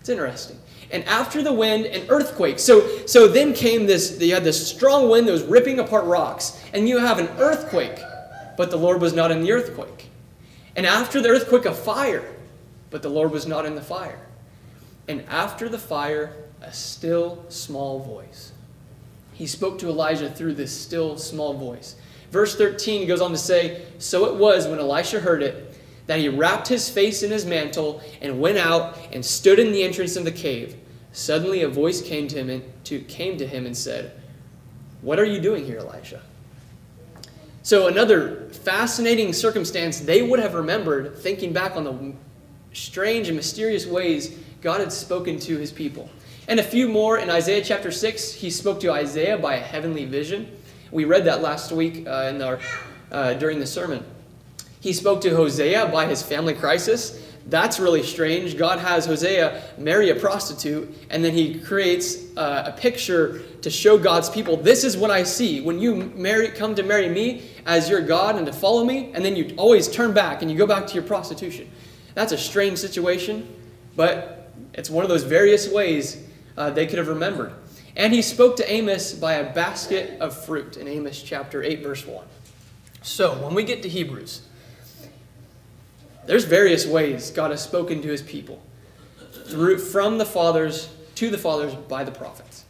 It's 0.00 0.08
interesting. 0.08 0.58
And 0.90 1.04
after 1.04 1.40
the 1.40 1.52
wind, 1.52 1.86
an 1.86 2.08
earthquake. 2.08 2.58
So, 2.58 3.06
so 3.06 3.28
then 3.28 3.54
came 3.54 3.86
this, 3.86 4.20
you 4.20 4.34
had 4.34 4.42
this 4.42 4.70
strong 4.70 5.08
wind 5.08 5.28
that 5.28 5.32
was 5.32 5.44
ripping 5.44 5.78
apart 5.78 6.04
rocks, 6.04 6.60
and 6.72 6.88
you 6.88 6.98
have 6.98 7.20
an 7.20 7.28
earthquake, 7.38 8.00
but 8.56 8.70
the 8.70 8.76
Lord 8.76 9.00
was 9.00 9.12
not 9.12 9.30
in 9.30 9.40
the 9.40 9.52
earthquake. 9.52 10.10
And 10.76 10.86
after 10.86 11.20
the 11.20 11.28
earthquake, 11.28 11.64
a 11.64 11.74
fire, 11.74 12.24
but 12.90 13.02
the 13.02 13.08
Lord 13.08 13.32
was 13.32 13.46
not 13.46 13.66
in 13.66 13.74
the 13.74 13.82
fire. 13.82 14.20
And 15.08 15.22
after 15.28 15.68
the 15.68 15.78
fire, 15.78 16.34
a 16.62 16.72
still 16.72 17.44
small 17.48 18.00
voice. 18.00 18.52
He 19.32 19.46
spoke 19.46 19.78
to 19.78 19.88
Elijah 19.88 20.30
through 20.30 20.54
this 20.54 20.78
still 20.78 21.16
small 21.16 21.54
voice. 21.54 21.96
Verse 22.30 22.56
13 22.56 23.08
goes 23.08 23.20
on 23.20 23.30
to 23.30 23.38
say 23.38 23.86
So 23.98 24.26
it 24.26 24.36
was 24.36 24.68
when 24.68 24.78
Elisha 24.78 25.20
heard 25.20 25.42
it 25.42 25.78
that 26.06 26.18
he 26.18 26.28
wrapped 26.28 26.68
his 26.68 26.88
face 26.88 27.22
in 27.22 27.30
his 27.30 27.46
mantle 27.46 28.02
and 28.20 28.40
went 28.40 28.58
out 28.58 28.98
and 29.12 29.24
stood 29.24 29.58
in 29.58 29.72
the 29.72 29.82
entrance 29.82 30.16
of 30.16 30.24
the 30.24 30.32
cave. 30.32 30.76
Suddenly 31.12 31.62
a 31.62 31.68
voice 31.68 32.02
came 32.02 32.28
to 32.28 32.36
him 32.36 32.50
and, 32.50 32.84
to, 32.84 33.00
came 33.00 33.36
to 33.38 33.46
him 33.46 33.64
and 33.64 33.76
said, 33.76 34.12
What 35.02 35.18
are 35.18 35.24
you 35.24 35.40
doing 35.40 35.64
here, 35.64 35.78
Elisha? 35.78 36.22
So, 37.70 37.86
another 37.86 38.48
fascinating 38.64 39.32
circumstance 39.32 40.00
they 40.00 40.22
would 40.22 40.40
have 40.40 40.54
remembered 40.54 41.16
thinking 41.16 41.52
back 41.52 41.76
on 41.76 41.84
the 41.84 42.12
strange 42.72 43.28
and 43.28 43.36
mysterious 43.36 43.86
ways 43.86 44.36
God 44.60 44.80
had 44.80 44.92
spoken 44.92 45.38
to 45.38 45.56
his 45.56 45.70
people. 45.70 46.10
And 46.48 46.58
a 46.58 46.64
few 46.64 46.88
more 46.88 47.18
in 47.18 47.30
Isaiah 47.30 47.62
chapter 47.62 47.92
6, 47.92 48.32
he 48.32 48.50
spoke 48.50 48.80
to 48.80 48.90
Isaiah 48.90 49.38
by 49.38 49.54
a 49.54 49.60
heavenly 49.60 50.04
vision. 50.04 50.50
We 50.90 51.04
read 51.04 51.24
that 51.26 51.42
last 51.42 51.70
week 51.70 52.08
uh, 52.08 52.32
in 52.34 52.42
our, 52.42 52.58
uh, 53.12 53.34
during 53.34 53.60
the 53.60 53.68
sermon. 53.68 54.02
He 54.80 54.92
spoke 54.92 55.20
to 55.20 55.30
Hosea 55.30 55.90
by 55.92 56.06
his 56.06 56.24
family 56.24 56.54
crisis. 56.54 57.24
That's 57.50 57.80
really 57.80 58.04
strange. 58.04 58.56
God 58.56 58.78
has 58.78 59.06
Hosea 59.06 59.60
marry 59.76 60.10
a 60.10 60.14
prostitute, 60.14 60.96
and 61.10 61.24
then 61.24 61.32
he 61.32 61.58
creates 61.58 62.16
uh, 62.36 62.62
a 62.66 62.72
picture 62.72 63.42
to 63.62 63.70
show 63.70 63.98
God's 63.98 64.30
people 64.30 64.56
this 64.56 64.84
is 64.84 64.96
what 64.96 65.10
I 65.10 65.24
see. 65.24 65.60
When 65.60 65.80
you 65.80 65.96
marry, 65.96 66.48
come 66.48 66.76
to 66.76 66.84
marry 66.84 67.08
me 67.08 67.42
as 67.66 67.90
your 67.90 68.00
God 68.02 68.36
and 68.36 68.46
to 68.46 68.52
follow 68.52 68.84
me, 68.84 69.10
and 69.14 69.24
then 69.24 69.34
you 69.34 69.52
always 69.56 69.88
turn 69.88 70.14
back 70.14 70.42
and 70.42 70.50
you 70.50 70.56
go 70.56 70.66
back 70.66 70.86
to 70.86 70.94
your 70.94 71.02
prostitution. 71.02 71.68
That's 72.14 72.30
a 72.30 72.38
strange 72.38 72.78
situation, 72.78 73.52
but 73.96 74.52
it's 74.74 74.88
one 74.88 75.04
of 75.04 75.08
those 75.08 75.24
various 75.24 75.68
ways 75.68 76.24
uh, 76.56 76.70
they 76.70 76.86
could 76.86 76.98
have 76.98 77.08
remembered. 77.08 77.52
And 77.96 78.12
he 78.12 78.22
spoke 78.22 78.56
to 78.56 78.72
Amos 78.72 79.12
by 79.12 79.34
a 79.34 79.52
basket 79.52 80.20
of 80.20 80.44
fruit 80.44 80.76
in 80.76 80.86
Amos 80.86 81.20
chapter 81.20 81.64
8, 81.64 81.82
verse 81.82 82.06
1. 82.06 82.24
So, 83.02 83.42
when 83.42 83.54
we 83.54 83.64
get 83.64 83.82
to 83.82 83.88
Hebrews, 83.88 84.42
there's 86.30 86.44
various 86.44 86.86
ways 86.86 87.32
God 87.32 87.50
has 87.50 87.60
spoken 87.60 88.02
to 88.02 88.08
his 88.08 88.22
people 88.22 88.62
through, 89.46 89.78
from 89.78 90.16
the 90.16 90.24
fathers 90.24 90.88
to 91.16 91.28
the 91.28 91.36
fathers 91.36 91.74
by 91.74 92.04
the 92.04 92.12
prophets. 92.12 92.64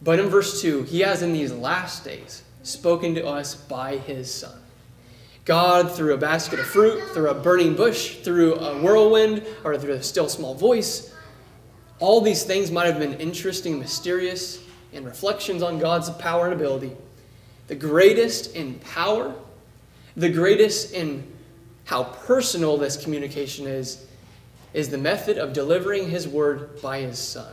But 0.00 0.20
in 0.20 0.28
verse 0.28 0.62
2, 0.62 0.84
he 0.84 1.00
has 1.00 1.22
in 1.22 1.32
these 1.32 1.52
last 1.52 2.04
days 2.04 2.44
spoken 2.62 3.16
to 3.16 3.26
us 3.26 3.56
by 3.56 3.96
his 3.96 4.32
Son. 4.32 4.56
God 5.44 5.90
through 5.90 6.14
a 6.14 6.16
basket 6.16 6.60
of 6.60 6.66
fruit, 6.66 7.02
through 7.12 7.30
a 7.30 7.34
burning 7.34 7.74
bush, 7.74 8.18
through 8.18 8.54
a 8.54 8.80
whirlwind, 8.80 9.44
or 9.64 9.76
through 9.76 9.94
a 9.94 10.02
still 10.04 10.28
small 10.28 10.54
voice. 10.54 11.12
All 11.98 12.20
these 12.20 12.44
things 12.44 12.70
might 12.70 12.86
have 12.86 13.00
been 13.00 13.14
interesting, 13.14 13.76
mysterious, 13.76 14.62
and 14.92 15.04
reflections 15.04 15.64
on 15.64 15.80
God's 15.80 16.10
power 16.10 16.44
and 16.44 16.54
ability. 16.54 16.92
The 17.66 17.74
greatest 17.74 18.54
in 18.54 18.74
power, 18.78 19.34
the 20.16 20.30
greatest 20.30 20.92
in 20.92 21.26
how 21.84 22.04
personal 22.04 22.76
this 22.76 23.02
communication 23.02 23.66
is, 23.66 24.06
is 24.72 24.88
the 24.88 24.98
method 24.98 25.38
of 25.38 25.52
delivering 25.52 26.08
His 26.08 26.26
word 26.26 26.80
by 26.80 27.00
His 27.00 27.18
Son. 27.18 27.52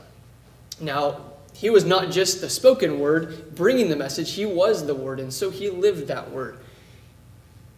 Now, 0.80 1.22
He 1.54 1.70
was 1.70 1.86
not 1.86 2.12
just 2.12 2.42
the 2.42 2.50
spoken 2.50 3.00
word 3.00 3.56
bringing 3.56 3.90
the 3.90 3.96
message, 3.96 4.34
He 4.34 4.46
was 4.46 4.86
the 4.86 4.96
word, 4.96 5.20
and 5.20 5.34
so 5.34 5.50
He 5.50 5.70
lived 5.70 6.08
that 6.08 6.32
word. 6.32 6.58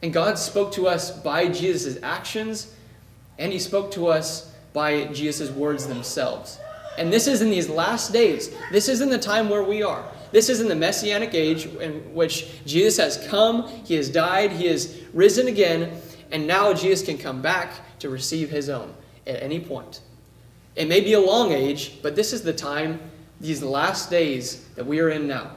And 0.04 0.12
God 0.12 0.38
spoke 0.38 0.72
to 0.74 0.88
us 0.88 1.12
by 1.12 1.48
Jesus' 1.48 1.98
actions, 2.04 2.74
and 3.38 3.52
He 3.52 3.60
spoke 3.60 3.92
to 3.92 4.08
us 4.08 4.52
by 4.74 5.06
Jesus' 5.06 5.52
words 5.52 5.88
themselves. 5.88 6.60
And 6.98 7.12
this 7.12 7.28
is 7.28 7.42
in 7.42 7.50
these 7.50 7.70
last 7.70 8.12
days. 8.12 8.54
This 8.72 8.90
is 8.90 9.02
in 9.02 9.10
the 9.10 9.18
time 9.18 9.50
where 9.50 9.64
we 9.64 9.82
are. 9.82 10.04
This 10.32 10.50
is 10.50 10.62
in 10.62 10.68
the 10.68 10.76
messianic 10.76 11.34
age 11.34 11.66
in 11.66 12.14
which 12.14 12.64
Jesus 12.66 12.98
has 12.98 13.28
come, 13.28 13.68
He 13.86 13.96
has 13.96 14.10
died, 14.10 14.52
He 14.52 14.68
has 14.68 15.02
risen 15.14 15.48
again, 15.48 16.02
and 16.32 16.48
now 16.48 16.74
Jesus 16.74 17.06
can 17.06 17.18
come 17.18 17.42
back 17.42 17.74
to 18.00 18.10
receive 18.10 18.50
His 18.50 18.70
own 18.70 18.94
at 19.28 19.42
any 19.42 19.60
point. 19.60 20.02
It 20.76 20.88
may 20.88 21.02
be 21.02 21.14
a 21.14 21.20
long 21.20 21.52
age, 21.52 22.00
but 22.02 22.16
this 22.16 22.34
is 22.34 22.44
the 22.44 22.54
time, 22.54 23.00
these 23.40 23.62
last 23.62 24.10
days 24.10 24.66
that 24.76 24.86
we 24.86 25.00
are 25.00 25.10
in 25.10 25.28
now. 25.28 25.52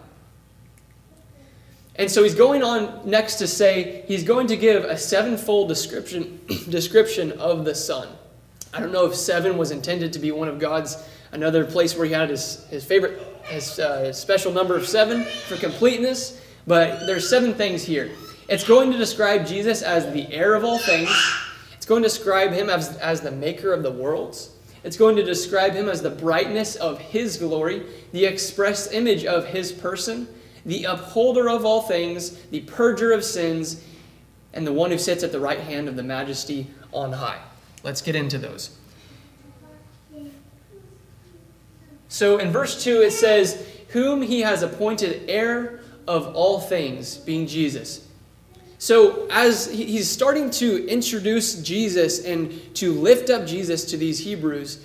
And 1.97 2.11
so 2.11 2.25
he's 2.25 2.35
going 2.35 2.63
on 2.63 3.09
next 3.09 3.37
to 3.37 3.47
say 3.47 4.05
he's 4.09 4.25
going 4.25 4.49
to 4.49 4.57
give 4.57 4.85
a 4.85 4.99
sevenfold 4.99 5.69
description, 5.69 6.41
description 6.69 7.33
of 7.33 7.65
the 7.65 7.75
Son. 7.75 8.09
I 8.73 8.81
don't 8.81 8.93
know 8.93 9.07
if 9.07 9.15
seven 9.15 9.57
was 9.57 9.71
intended 9.71 10.13
to 10.15 10.19
be 10.19 10.33
one 10.33 10.49
of 10.49 10.59
God's, 10.59 11.09
another 11.31 11.65
place 11.65 11.97
where 11.97 12.07
he 12.07 12.13
had 12.13 12.31
his, 12.31 12.65
his 12.67 12.85
favorite, 12.85 13.23
his, 13.45 13.79
uh, 13.79 14.07
his 14.07 14.17
special 14.17 14.53
number 14.53 14.77
of 14.77 14.89
seven 14.89 15.23
for 15.23 15.57
completeness, 15.57 16.41
but 16.67 17.07
there's 17.07 17.29
seven 17.29 17.55
things 17.55 17.85
here. 17.85 18.11
It's 18.49 18.65
going 18.65 18.93
to 18.93 18.99
describe 18.99 19.47
Jesus 19.47 19.83
as 19.83 20.13
the 20.13 20.31
heir 20.33 20.55
of 20.55 20.65
all 20.65 20.79
things. 20.79 21.11
It's 21.77 21.87
going 21.87 22.03
to 22.03 22.09
describe 22.09 22.53
him 22.53 22.71
as, 22.71 22.97
as 22.99 23.21
the 23.21 23.31
maker 23.31 23.73
of 23.73 23.83
the 23.83 23.91
worlds. 23.91 24.51
It's 24.83 24.97
going 24.97 25.17
to 25.17 25.23
describe 25.23 25.73
him 25.73 25.89
as 25.89 26.03
the 26.03 26.11
brightness 26.11 26.77
of 26.77 26.99
his 26.99 27.39
glory, 27.39 27.85
the 28.13 28.27
express 28.27 28.93
image 28.93 29.25
of 29.25 29.47
his 29.47 29.73
person 29.73 30.29
the 30.67 30.85
upholder 30.85 31.49
of 31.49 31.65
all 31.65 31.83
things, 31.83 32.39
the 32.47 32.63
purger 32.63 33.15
of 33.15 33.25
sins, 33.25 33.83
and 34.53 34.67
the 34.67 34.73
one 34.73 34.91
who 34.91 34.99
sits 34.99 35.23
at 35.23 35.33
the 35.33 35.41
right 35.41 35.61
hand 35.61 35.89
of 35.89 35.97
the 35.97 36.03
majesty 36.03 36.67
on 36.93 37.13
high. 37.13 37.41
Let's 37.83 38.01
get 38.01 38.17
into 38.17 38.39
those. 38.39 38.77
So 42.09 42.39
in 42.39 42.51
verse 42.51 42.83
2, 42.83 43.03
it 43.03 43.11
says, 43.11 43.67
Whom 43.89 44.23
he 44.23 44.41
has 44.41 44.63
appointed 44.63 45.29
heir 45.29 45.81
of 46.07 46.35
all 46.35 46.61
things, 46.61 47.17
being 47.17 47.47
Jesus. 47.47 48.04
So 48.79 49.27
as 49.31 49.71
he's 49.71 50.11
starting 50.11 50.51
to 50.53 50.87
introduce 50.89 51.63
Jesus 51.63 52.25
and 52.25 52.75
to 52.77 52.93
lift 52.93 53.31
up 53.31 53.47
Jesus 53.47 53.85
to 53.87 53.97
these 53.97 54.19
Hebrews, 54.19 54.85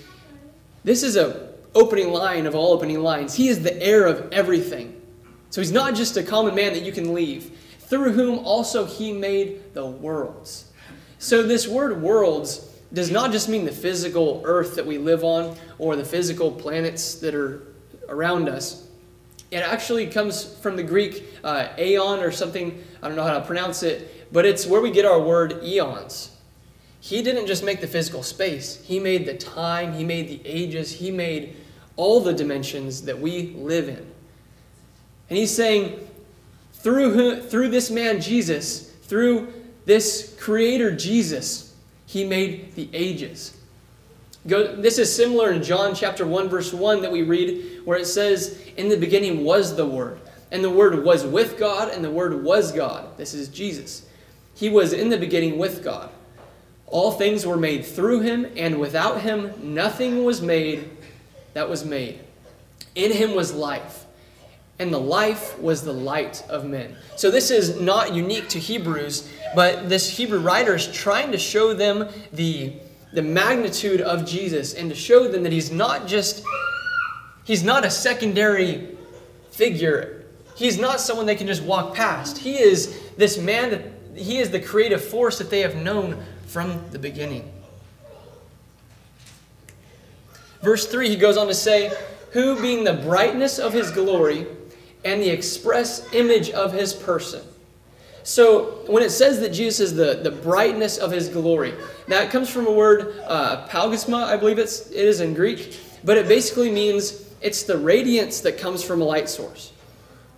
this 0.83 1.03
is 1.03 1.15
a 1.15 1.49
opening 1.75 2.11
line 2.11 2.45
of 2.45 2.55
all 2.55 2.73
opening 2.73 3.01
lines. 3.01 3.35
He 3.35 3.49
is 3.49 3.61
the 3.61 3.81
heir 3.81 4.05
of 4.05 4.31
everything. 4.31 4.99
So 5.49 5.61
he's 5.61 5.71
not 5.71 5.95
just 5.95 6.17
a 6.17 6.23
common 6.23 6.55
man 6.55 6.73
that 6.73 6.83
you 6.83 6.91
can 6.91 7.13
leave, 7.13 7.57
through 7.79 8.13
whom 8.13 8.39
also 8.39 8.85
he 8.85 9.11
made 9.11 9.73
the 9.73 9.85
worlds. 9.85 10.71
So 11.17 11.43
this 11.43 11.67
word 11.67 12.01
worlds 12.01 12.59
does 12.93 13.11
not 13.11 13.31
just 13.31 13.49
mean 13.49 13.65
the 13.65 13.71
physical 13.71 14.41
earth 14.45 14.75
that 14.75 14.85
we 14.85 14.97
live 14.97 15.23
on 15.23 15.55
or 15.77 15.95
the 15.95 16.05
physical 16.05 16.51
planets 16.51 17.15
that 17.15 17.35
are 17.35 17.67
around 18.07 18.49
us. 18.49 18.87
It 19.51 19.57
actually 19.57 20.07
comes 20.07 20.55
from 20.57 20.75
the 20.75 20.83
Greek 20.83 21.23
uh, 21.43 21.69
aeon 21.77 22.19
or 22.19 22.31
something, 22.31 22.83
I 23.01 23.07
don't 23.07 23.15
know 23.15 23.23
how 23.23 23.39
to 23.39 23.45
pronounce 23.45 23.83
it, 23.83 24.31
but 24.31 24.45
it's 24.45 24.65
where 24.65 24.81
we 24.81 24.91
get 24.91 25.05
our 25.05 25.19
word 25.19 25.63
eons. 25.63 26.35
He 27.01 27.21
didn't 27.21 27.47
just 27.47 27.63
make 27.63 27.81
the 27.81 27.87
physical 27.87 28.23
space, 28.23 28.83
He 28.83 28.99
made 28.99 29.25
the 29.25 29.35
time, 29.35 29.93
He 29.93 30.03
made 30.03 30.27
the 30.27 30.41
ages, 30.45 30.91
He 30.91 31.11
made 31.11 31.55
all 31.99 32.21
the 32.21 32.33
dimensions 32.33 33.01
that 33.01 33.19
we 33.19 33.47
live 33.57 33.89
in. 33.89 34.09
And 35.29 35.37
he's 35.37 35.53
saying, 35.53 36.07
through, 36.73 37.41
through 37.41 37.67
this 37.69 37.91
man 37.91 38.21
Jesus, 38.21 38.89
through 39.03 39.51
this 39.85 40.35
creator 40.39 40.95
Jesus, 40.95 41.75
he 42.05 42.23
made 42.23 42.73
the 42.75 42.89
ages. 42.93 43.58
Go, 44.47 44.75
this 44.75 44.97
is 44.97 45.13
similar 45.13 45.51
in 45.51 45.61
John 45.63 45.93
chapter 45.93 46.25
1, 46.25 46.49
verse 46.49 46.73
1 46.73 47.01
that 47.01 47.11
we 47.11 47.23
read, 47.23 47.81
where 47.85 47.97
it 47.97 48.05
says, 48.05 48.61
In 48.77 48.89
the 48.89 48.97
beginning 48.97 49.43
was 49.43 49.75
the 49.75 49.85
Word, 49.85 50.19
and 50.51 50.63
the 50.63 50.69
Word 50.69 51.03
was 51.03 51.25
with 51.25 51.57
God, 51.57 51.93
and 51.93 52.03
the 52.03 52.11
Word 52.11 52.43
was 52.43 52.71
God. 52.71 53.17
This 53.17 53.33
is 53.33 53.49
Jesus. 53.49 54.05
He 54.55 54.69
was 54.69 54.93
in 54.93 55.09
the 55.09 55.17
beginning 55.17 55.57
with 55.57 55.83
God. 55.83 56.09
All 56.87 57.11
things 57.11 57.45
were 57.45 57.57
made 57.57 57.85
through 57.85 58.21
him, 58.21 58.47
and 58.55 58.79
without 58.79 59.21
him 59.21 59.53
nothing 59.75 60.23
was 60.23 60.41
made 60.41 60.89
that 61.53 61.69
was 61.69 61.85
made. 61.85 62.19
In 62.95 63.11
him 63.11 63.35
was 63.35 63.53
life 63.53 64.05
and 64.79 64.93
the 64.93 64.99
life 64.99 65.59
was 65.59 65.83
the 65.83 65.93
light 65.93 66.43
of 66.49 66.65
men. 66.65 66.95
So 67.17 67.29
this 67.29 67.51
is 67.51 67.79
not 67.79 68.13
unique 68.13 68.47
to 68.49 68.59
Hebrews, 68.59 69.29
but 69.53 69.89
this 69.89 70.17
Hebrew 70.17 70.39
writer 70.39 70.75
is 70.75 70.87
trying 70.87 71.33
to 71.33 71.37
show 71.37 71.73
them 71.73 72.07
the, 72.31 72.73
the 73.11 73.21
magnitude 73.21 74.01
of 74.01 74.25
Jesus 74.25 74.73
and 74.73 74.89
to 74.89 74.95
show 74.95 75.27
them 75.27 75.43
that 75.43 75.51
he's 75.51 75.71
not 75.71 76.07
just, 76.07 76.43
he's 77.43 77.63
not 77.63 77.85
a 77.85 77.89
secondary 77.89 78.89
figure. 79.51 80.25
He's 80.55 80.77
not 80.77 80.99
someone 80.99 81.25
they 81.25 81.35
can 81.35 81.47
just 81.47 81.63
walk 81.63 81.95
past. 81.95 82.37
He 82.37 82.57
is 82.57 82.99
this 83.17 83.37
man 83.37 83.71
that, 83.71 83.81
he 84.15 84.39
is 84.39 84.49
the 84.51 84.59
creative 84.59 85.03
force 85.03 85.37
that 85.37 85.49
they 85.49 85.61
have 85.61 85.75
known 85.75 86.23
from 86.47 86.89
the 86.91 86.99
beginning. 86.99 87.49
Verse 90.61 90.87
3, 90.87 91.09
he 91.09 91.15
goes 91.15 91.37
on 91.37 91.47
to 91.47 91.53
say, 91.53 91.91
Who 92.31 92.61
being 92.61 92.83
the 92.83 92.93
brightness 92.93 93.59
of 93.59 93.71
his 93.71 93.91
glory, 93.91 94.45
and 95.05 95.21
the 95.21 95.29
express 95.29 96.13
image 96.13 96.49
of 96.49 96.73
his 96.73 96.93
person. 96.93 97.41
So 98.29 98.83
when 98.85 99.01
it 99.01 99.09
says 99.09 99.39
that 99.39 99.53
Jesus 99.53 99.79
is 99.79 99.95
the, 99.95 100.19
the 100.21 100.29
brightness 100.29 100.99
of 100.99 101.09
his 101.09 101.29
glory, 101.29 101.73
that 102.09 102.29
comes 102.29 102.47
from 102.47 102.67
a 102.67 102.71
word, 102.71 103.15
uh, 103.25 103.67
palgisma, 103.67 104.23
I 104.23 104.37
believe 104.37 104.59
it's, 104.59 104.91
it 104.91 105.03
is 105.03 105.19
in 105.19 105.33
Greek, 105.33 105.79
but 106.03 106.15
it 106.15 106.27
basically 106.27 106.69
means 106.69 107.27
it's 107.41 107.63
the 107.63 107.75
radiance 107.75 108.41
that 108.41 108.59
comes 108.59 108.83
from 108.83 109.01
a 109.01 109.03
light 109.03 109.29
source. 109.29 109.73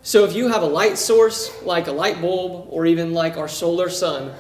So 0.04 0.24
if 0.24 0.34
you 0.34 0.48
have 0.48 0.62
a 0.62 0.68
light 0.68 0.98
source, 0.98 1.52
like 1.64 1.88
a 1.88 1.92
light 1.92 2.22
bulb, 2.22 2.68
or 2.70 2.86
even 2.86 3.12
like 3.12 3.36
our 3.36 3.50
solar 3.50 3.90
sun, 3.90 4.32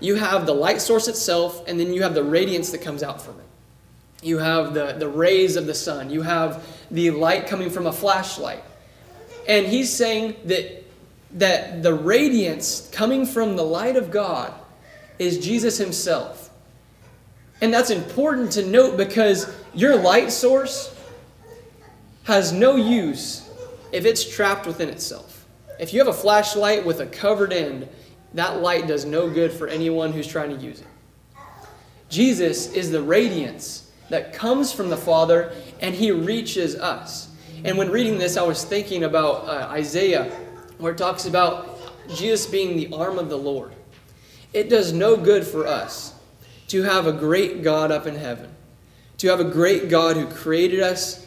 you 0.00 0.14
have 0.14 0.46
the 0.46 0.54
light 0.54 0.80
source 0.80 1.06
itself, 1.06 1.62
and 1.68 1.78
then 1.78 1.92
you 1.92 2.02
have 2.04 2.14
the 2.14 2.24
radiance 2.24 2.70
that 2.70 2.80
comes 2.80 3.02
out 3.02 3.20
from 3.20 3.38
it. 3.38 4.24
You 4.26 4.38
have 4.38 4.72
the, 4.72 4.94
the 4.98 5.10
rays 5.10 5.56
of 5.56 5.66
the 5.66 5.74
sun. 5.74 6.08
You 6.08 6.22
have 6.22 6.66
the 6.90 7.10
light 7.10 7.48
coming 7.48 7.68
from 7.68 7.86
a 7.86 7.92
flashlight. 7.92 8.64
And 9.46 9.66
he's 9.66 9.92
saying 9.92 10.36
that, 10.46 10.83
that 11.34 11.82
the 11.82 11.94
radiance 11.94 12.88
coming 12.92 13.26
from 13.26 13.56
the 13.56 13.64
light 13.64 13.96
of 13.96 14.10
God 14.10 14.54
is 15.18 15.38
Jesus 15.38 15.76
himself. 15.78 16.50
And 17.60 17.72
that's 17.72 17.90
important 17.90 18.52
to 18.52 18.66
note 18.66 18.96
because 18.96 19.54
your 19.74 19.96
light 19.96 20.30
source 20.30 20.94
has 22.24 22.52
no 22.52 22.76
use 22.76 23.48
if 23.92 24.04
it's 24.04 24.28
trapped 24.28 24.66
within 24.66 24.88
itself. 24.88 25.46
If 25.78 25.92
you 25.92 26.00
have 26.00 26.08
a 26.08 26.12
flashlight 26.12 26.84
with 26.84 27.00
a 27.00 27.06
covered 27.06 27.52
end, 27.52 27.88
that 28.34 28.60
light 28.60 28.86
does 28.86 29.04
no 29.04 29.30
good 29.30 29.52
for 29.52 29.68
anyone 29.68 30.12
who's 30.12 30.26
trying 30.26 30.50
to 30.50 30.64
use 30.64 30.80
it. 30.80 30.86
Jesus 32.08 32.72
is 32.72 32.90
the 32.90 33.02
radiance 33.02 33.90
that 34.08 34.32
comes 34.32 34.72
from 34.72 34.88
the 34.88 34.96
Father 34.96 35.52
and 35.80 35.94
he 35.94 36.10
reaches 36.10 36.74
us. 36.76 37.28
And 37.64 37.78
when 37.78 37.90
reading 37.90 38.18
this, 38.18 38.36
I 38.36 38.42
was 38.42 38.64
thinking 38.64 39.04
about 39.04 39.48
uh, 39.48 39.68
Isaiah, 39.70 40.30
where 40.78 40.92
it 40.92 40.98
talks 40.98 41.26
about 41.26 41.78
Jesus 42.08 42.46
being 42.46 42.76
the 42.76 42.94
arm 42.94 43.18
of 43.18 43.28
the 43.28 43.38
Lord. 43.38 43.72
It 44.52 44.68
does 44.68 44.92
no 44.92 45.16
good 45.16 45.46
for 45.46 45.66
us 45.66 46.14
to 46.68 46.82
have 46.82 47.06
a 47.06 47.12
great 47.12 47.62
God 47.62 47.90
up 47.90 48.06
in 48.06 48.16
heaven, 48.16 48.50
to 49.18 49.28
have 49.28 49.40
a 49.40 49.44
great 49.44 49.88
God 49.88 50.16
who 50.16 50.26
created 50.26 50.80
us 50.80 51.26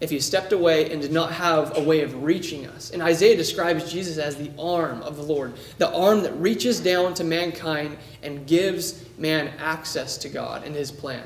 if 0.00 0.10
he 0.10 0.20
stepped 0.20 0.52
away 0.52 0.90
and 0.92 1.02
did 1.02 1.12
not 1.12 1.32
have 1.32 1.76
a 1.76 1.82
way 1.82 2.02
of 2.02 2.22
reaching 2.22 2.66
us. 2.66 2.90
And 2.90 3.02
Isaiah 3.02 3.36
describes 3.36 3.90
Jesus 3.90 4.16
as 4.16 4.36
the 4.36 4.50
arm 4.58 5.02
of 5.02 5.16
the 5.16 5.22
Lord, 5.22 5.54
the 5.78 5.92
arm 5.92 6.22
that 6.22 6.32
reaches 6.34 6.78
down 6.78 7.14
to 7.14 7.24
mankind 7.24 7.98
and 8.22 8.46
gives 8.46 9.04
man 9.18 9.48
access 9.58 10.16
to 10.18 10.28
God 10.28 10.62
and 10.64 10.74
his 10.74 10.92
plan. 10.92 11.24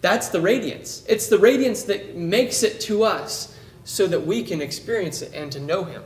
That's 0.00 0.28
the 0.28 0.40
radiance. 0.40 1.04
It's 1.08 1.28
the 1.28 1.38
radiance 1.38 1.84
that 1.84 2.16
makes 2.16 2.62
it 2.62 2.80
to 2.82 3.04
us 3.04 3.55
so 3.86 4.06
that 4.06 4.26
we 4.26 4.42
can 4.42 4.60
experience 4.60 5.22
it 5.22 5.32
and 5.32 5.50
to 5.52 5.60
know 5.60 5.84
Him. 5.84 6.02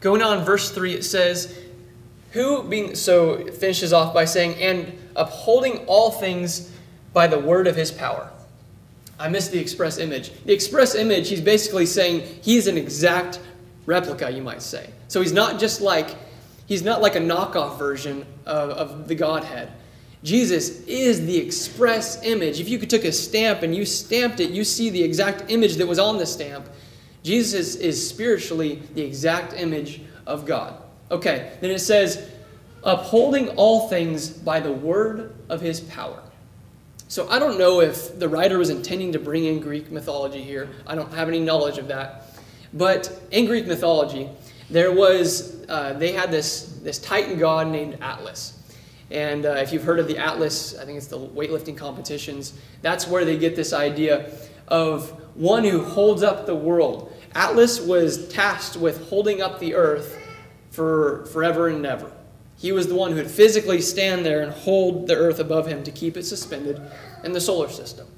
Going 0.00 0.22
on, 0.22 0.44
verse 0.44 0.70
3, 0.70 0.94
it 0.94 1.04
says, 1.04 1.58
Who 2.32 2.62
being, 2.62 2.94
so 2.94 3.44
finishes 3.46 3.92
off 3.92 4.14
by 4.14 4.26
saying, 4.26 4.54
and 4.62 4.96
upholding 5.16 5.78
all 5.86 6.12
things 6.12 6.70
by 7.12 7.26
the 7.26 7.38
word 7.38 7.66
of 7.66 7.74
his 7.74 7.90
power. 7.90 8.30
I 9.18 9.28
missed 9.28 9.50
the 9.50 9.58
express 9.58 9.98
image. 9.98 10.32
The 10.44 10.52
express 10.52 10.94
image, 10.94 11.28
he's 11.28 11.40
basically 11.40 11.86
saying 11.86 12.20
he 12.42 12.56
is 12.56 12.68
an 12.68 12.78
exact 12.78 13.40
replica, 13.86 14.30
you 14.30 14.42
might 14.42 14.62
say. 14.62 14.90
So 15.08 15.20
he's 15.20 15.32
not 15.32 15.58
just 15.58 15.80
like, 15.80 16.14
he's 16.66 16.84
not 16.84 17.02
like 17.02 17.16
a 17.16 17.20
knockoff 17.20 17.76
version 17.78 18.24
of, 18.46 18.70
of 18.70 19.08
the 19.08 19.16
Godhead. 19.16 19.72
Jesus 20.24 20.84
is 20.86 21.24
the 21.26 21.36
express 21.36 22.22
image. 22.24 22.60
If 22.60 22.68
you 22.68 22.78
took 22.78 23.04
a 23.04 23.12
stamp 23.12 23.62
and 23.62 23.74
you 23.74 23.84
stamped 23.84 24.40
it, 24.40 24.50
you 24.50 24.64
see 24.64 24.90
the 24.90 25.02
exact 25.02 25.50
image 25.50 25.76
that 25.76 25.86
was 25.86 25.98
on 25.98 26.18
the 26.18 26.26
stamp. 26.26 26.68
Jesus 27.22 27.76
is, 27.76 28.08
spiritually 28.08 28.82
the 28.94 29.02
exact 29.02 29.52
image 29.54 30.00
of 30.26 30.44
God. 30.44 30.82
Okay, 31.10 31.52
then 31.60 31.70
it 31.70 31.80
says, 31.80 32.30
upholding 32.82 33.48
all 33.50 33.88
things 33.88 34.28
by 34.30 34.60
the 34.60 34.72
word 34.72 35.34
of 35.48 35.60
his 35.60 35.80
power. 35.80 36.22
So 37.08 37.28
I 37.30 37.38
don't 37.38 37.58
know 37.58 37.80
if 37.80 38.18
the 38.18 38.28
writer 38.28 38.58
was 38.58 38.70
intending 38.70 39.12
to 39.12 39.18
bring 39.18 39.44
in 39.44 39.60
Greek 39.60 39.90
mythology 39.90 40.42
here. 40.42 40.68
I 40.86 40.94
don't 40.94 41.12
have 41.14 41.28
any 41.28 41.40
knowledge 41.40 41.78
of 41.78 41.88
that. 41.88 42.38
But 42.74 43.10
in 43.30 43.46
Greek 43.46 43.66
mythology, 43.66 44.28
there 44.68 44.92
was, 44.92 45.64
uh, 45.68 45.94
they 45.94 46.12
had 46.12 46.30
this, 46.30 46.78
this 46.82 46.98
titan 46.98 47.38
god 47.38 47.68
named 47.68 47.98
Atlas. 48.02 48.57
And 49.10 49.46
uh, 49.46 49.52
if 49.52 49.72
you've 49.72 49.84
heard 49.84 49.98
of 49.98 50.06
the 50.06 50.18
Atlas, 50.18 50.78
I 50.78 50.84
think 50.84 50.98
it's 50.98 51.06
the 51.06 51.18
weightlifting 51.18 51.76
competitions, 51.76 52.52
that's 52.82 53.06
where 53.06 53.24
they 53.24 53.38
get 53.38 53.56
this 53.56 53.72
idea 53.72 54.30
of 54.68 55.10
one 55.34 55.64
who 55.64 55.82
holds 55.82 56.22
up 56.22 56.46
the 56.46 56.54
world. 56.54 57.12
Atlas 57.34 57.80
was 57.80 58.28
tasked 58.28 58.76
with 58.76 59.08
holding 59.08 59.40
up 59.40 59.60
the 59.60 59.74
earth 59.74 60.18
for 60.70 61.26
forever 61.26 61.68
and 61.68 61.84
ever. 61.86 62.10
He 62.58 62.72
was 62.72 62.88
the 62.88 62.94
one 62.94 63.12
who 63.12 63.16
would 63.18 63.30
physically 63.30 63.80
stand 63.80 64.26
there 64.26 64.42
and 64.42 64.52
hold 64.52 65.06
the 65.06 65.14
earth 65.14 65.38
above 65.38 65.66
him 65.66 65.84
to 65.84 65.92
keep 65.92 66.16
it 66.16 66.24
suspended 66.24 66.80
in 67.22 67.32
the 67.32 67.40
solar 67.40 67.68
system. 67.68 68.08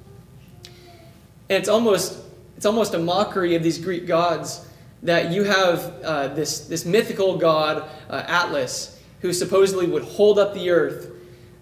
And 1.50 1.59
it's 1.59 1.68
almost, 1.68 2.18
it's 2.56 2.66
almost 2.66 2.94
a 2.94 2.99
mockery 2.99 3.54
of 3.54 3.62
these 3.62 3.78
Greek 3.78 4.06
gods 4.06 4.66
that 5.02 5.30
you 5.30 5.44
have 5.44 6.02
uh, 6.02 6.28
this, 6.28 6.66
this 6.68 6.85
mythical 6.85 7.37
god, 7.37 7.88
uh, 8.09 8.25
Atlas, 8.26 9.00
who 9.21 9.33
supposedly 9.33 9.87
would 9.87 10.03
hold 10.03 10.39
up 10.39 10.55
the 10.55 10.71
earth. 10.71 11.11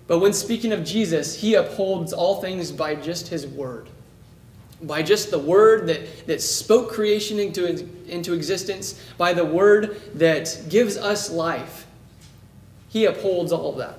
But 0.06 0.20
when 0.20 0.32
speaking 0.32 0.72
of 0.72 0.84
Jesus, 0.84 1.40
he 1.40 1.54
upholds 1.54 2.12
all 2.12 2.40
things 2.40 2.72
by 2.72 2.94
just 2.94 3.28
his 3.28 3.46
word. 3.46 3.88
By 4.82 5.02
just 5.02 5.30
the 5.30 5.38
word 5.38 5.86
that, 5.88 6.26
that 6.26 6.40
spoke 6.40 6.90
creation 6.90 7.38
into, 7.38 7.86
into 8.06 8.32
existence, 8.32 9.02
by 9.18 9.32
the 9.32 9.44
word 9.44 10.00
that 10.14 10.64
gives 10.68 10.96
us 10.96 11.30
life. 11.30 11.86
He 12.88 13.04
upholds 13.04 13.52
all 13.52 13.72
of 13.72 13.78
that. 13.78 13.98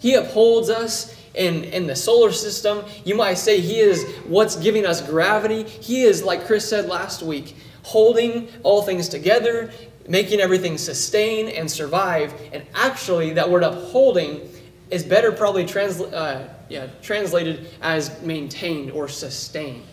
He 0.00 0.14
upholds 0.14 0.70
us 0.70 1.14
in, 1.34 1.64
in 1.64 1.86
the 1.86 1.96
solar 1.96 2.32
system. 2.32 2.84
You 3.04 3.14
might 3.14 3.34
say 3.34 3.60
He 3.60 3.78
is 3.78 4.04
what's 4.26 4.56
giving 4.56 4.86
us 4.86 5.00
gravity. 5.00 5.62
He 5.62 6.02
is, 6.02 6.22
like 6.22 6.46
Chris 6.46 6.68
said 6.68 6.86
last 6.86 7.22
week, 7.22 7.56
holding 7.82 8.48
all 8.62 8.82
things 8.82 9.08
together, 9.08 9.70
making 10.08 10.40
everything 10.40 10.78
sustain 10.78 11.48
and 11.48 11.70
survive. 11.70 12.34
And 12.52 12.64
actually, 12.74 13.34
that 13.34 13.48
word 13.48 13.62
upholding 13.62 14.50
is 14.90 15.04
better 15.04 15.30
probably 15.30 15.64
transla- 15.64 16.12
uh, 16.12 16.48
yeah, 16.68 16.88
translated 17.02 17.68
as 17.82 18.20
maintained 18.22 18.90
or 18.90 19.06
sustained. 19.06 19.84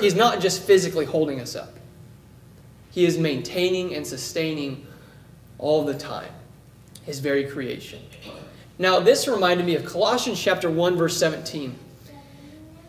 He's 0.00 0.14
not 0.14 0.40
just 0.40 0.62
physically 0.62 1.06
holding 1.06 1.40
us 1.40 1.56
up, 1.56 1.74
He 2.90 3.04
is 3.04 3.18
maintaining 3.18 3.94
and 3.94 4.06
sustaining 4.06 4.86
all 5.58 5.84
the 5.84 5.94
time 5.94 6.32
His 7.04 7.20
very 7.20 7.44
creation. 7.44 8.00
Now, 8.78 9.00
this 9.00 9.26
reminded 9.26 9.66
me 9.66 9.74
of 9.74 9.84
Colossians 9.84 10.40
chapter 10.40 10.70
1, 10.70 10.96
verse 10.96 11.16
17, 11.16 11.76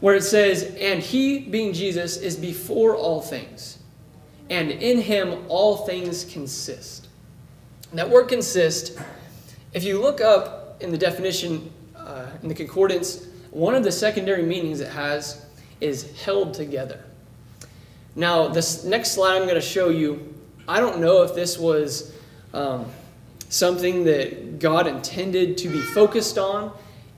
where 0.01 0.15
it 0.15 0.21
says, 0.23 0.75
And 0.79 1.01
He, 1.01 1.39
being 1.39 1.73
Jesus, 1.73 2.17
is 2.17 2.35
before 2.35 2.95
all 2.95 3.21
things 3.21 3.78
and 4.49 4.71
in 4.71 4.99
him 4.99 5.45
all 5.47 5.77
things 5.77 6.25
consist. 6.25 7.07
That 7.93 8.09
word 8.09 8.27
consist, 8.27 8.97
if 9.73 9.83
you 9.83 10.01
look 10.01 10.21
up 10.21 10.81
in 10.81 10.91
the 10.91 10.97
definition 10.97 11.71
uh, 11.95 12.27
in 12.41 12.49
the 12.49 12.55
concordance, 12.55 13.27
one 13.51 13.75
of 13.75 13.83
the 13.83 13.91
secondary 13.91 14.43
meanings 14.43 14.79
it 14.79 14.89
has 14.89 15.45
is 15.81 16.19
held 16.23 16.53
together. 16.53 17.03
Now, 18.15 18.47
this 18.47 18.83
next 18.83 19.11
slide 19.11 19.37
I'm 19.37 19.43
going 19.43 19.55
to 19.55 19.61
show 19.61 19.89
you, 19.89 20.33
I 20.67 20.79
don't 20.79 20.99
know 20.99 21.23
if 21.23 21.35
this 21.35 21.57
was 21.57 22.13
um, 22.53 22.85
something 23.49 24.03
that 24.05 24.59
God 24.59 24.87
intended 24.87 25.57
to 25.59 25.69
be 25.69 25.81
focused 25.81 26.37
on 26.37 26.71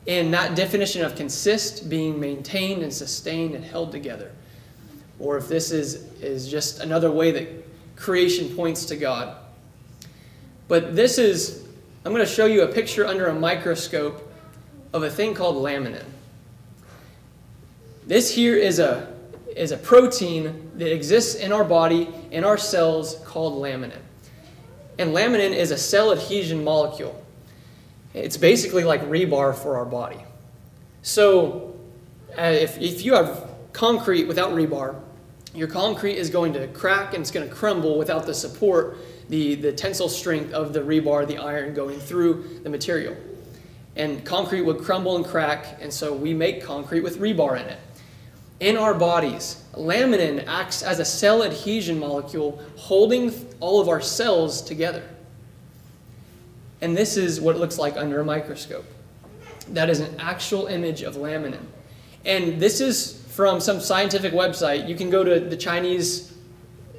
in 0.06 0.32
that 0.32 0.56
definition 0.56 1.04
of 1.04 1.16
consist 1.16 1.90
being 1.90 2.20
maintained 2.20 2.82
and 2.84 2.92
sustained 2.92 3.56
and 3.56 3.64
held 3.64 3.92
together 3.92 4.32
or 5.22 5.38
if 5.38 5.48
this 5.48 5.72
is, 5.72 5.96
is 6.22 6.50
just 6.50 6.82
another 6.82 7.12
way 7.12 7.32
that 7.32 7.48
creation 7.96 8.50
points 8.56 8.86
to 8.86 8.98
God. 8.98 9.38
But 10.68 10.96
this 10.96 11.18
is, 11.18 11.68
I'm 12.04 12.12
going 12.12 12.26
to 12.26 12.32
show 12.32 12.48
you 12.48 12.64
a 12.64 12.68
picture 12.68 13.06
under 13.06 13.28
a 13.28 13.34
microscope 13.34 14.28
of 14.94 15.04
a 15.04 15.10
thing 15.10 15.34
called 15.34 15.58
laminin. 15.58 16.06
This 18.08 18.34
here 18.34 18.56
is 18.56 18.80
a, 18.80 19.14
is 19.56 19.72
a 19.72 19.78
protein 19.78 20.72
that 20.76 20.92
exists 20.92 21.36
in 21.36 21.52
our 21.52 21.64
body, 21.64 22.10
in 22.32 22.44
our 22.44 22.58
cells, 22.58 23.22
called 23.26 23.62
laminin. 23.62 24.00
And 24.98 25.12
laminin 25.12 25.52
is 25.52 25.72
a 25.72 25.78
cell 25.78 26.12
adhesion 26.12 26.64
molecule. 26.64 27.24
It's 28.14 28.38
basically 28.38 28.84
like 28.84 29.02
rebar 29.04 29.56
for 29.56 29.78
our 29.78 29.86
body. 29.86 30.20
So, 31.04 31.76
uh, 32.38 32.42
if, 32.42 32.80
if 32.80 33.06
you 33.06 33.14
have 33.14 33.50
concrete 33.74 34.26
without 34.26 34.52
rebar, 34.52 35.00
your 35.54 35.68
concrete 35.68 36.16
is 36.16 36.30
going 36.30 36.54
to 36.54 36.68
crack 36.68 37.14
and 37.14 37.22
it's 37.22 37.32
going 37.32 37.48
to 37.48 37.54
crumble 37.54 37.98
without 37.98 38.26
the 38.26 38.34
support, 38.34 38.98
the, 39.30 39.56
the 39.56 39.72
tensile 39.72 40.10
strength 40.10 40.54
of 40.54 40.74
the 40.74 40.80
rebar, 40.80 41.28
the 41.28 41.38
iron 41.38 41.74
going 41.74 42.00
through 42.00 42.62
the 42.64 42.70
material. 42.70 43.16
And 43.96 44.24
concrete 44.24 44.62
would 44.62 44.80
crumble 44.80 45.18
and 45.18 45.26
crack, 45.26 45.78
and 45.82 45.94
so 45.94 46.14
we 46.14 46.34
make 46.34 46.64
concrete 46.64 47.02
with 47.02 47.20
rebar 47.20 47.60
in 47.60 47.68
it. 47.68 47.80
In 48.62 48.78
our 48.78 48.94
bodies, 48.94 49.62
laminin 49.74 50.46
acts 50.48 50.84
as 50.84 51.00
a 51.00 51.06
cell 51.06 51.44
adhesion 51.44 52.00
molecule 52.00 52.62
holding 52.78 53.34
all 53.60 53.82
of 53.82 53.90
our 53.90 54.00
cells 54.00 54.62
together. 54.62 55.04
And 56.80 56.96
this 56.96 57.18
is 57.18 57.42
what 57.42 57.56
it 57.56 57.60
looks 57.60 57.78
like 57.78 57.98
under 57.98 58.22
a 58.22 58.26
microscope. 58.26 58.86
That 59.70 59.90
is 59.90 60.00
an 60.00 60.16
actual 60.20 60.68
image 60.68 61.02
of 61.02 61.16
laminin. 61.16 61.66
And 62.24 62.60
this 62.62 62.82
is 62.82 63.21
from 63.32 63.62
some 63.62 63.80
scientific 63.80 64.34
website. 64.34 64.90
You 64.90 64.96
can 64.96 65.10
go 65.10 65.24
to 65.24 65.40
the 65.40 65.56
Chinese 65.56 66.34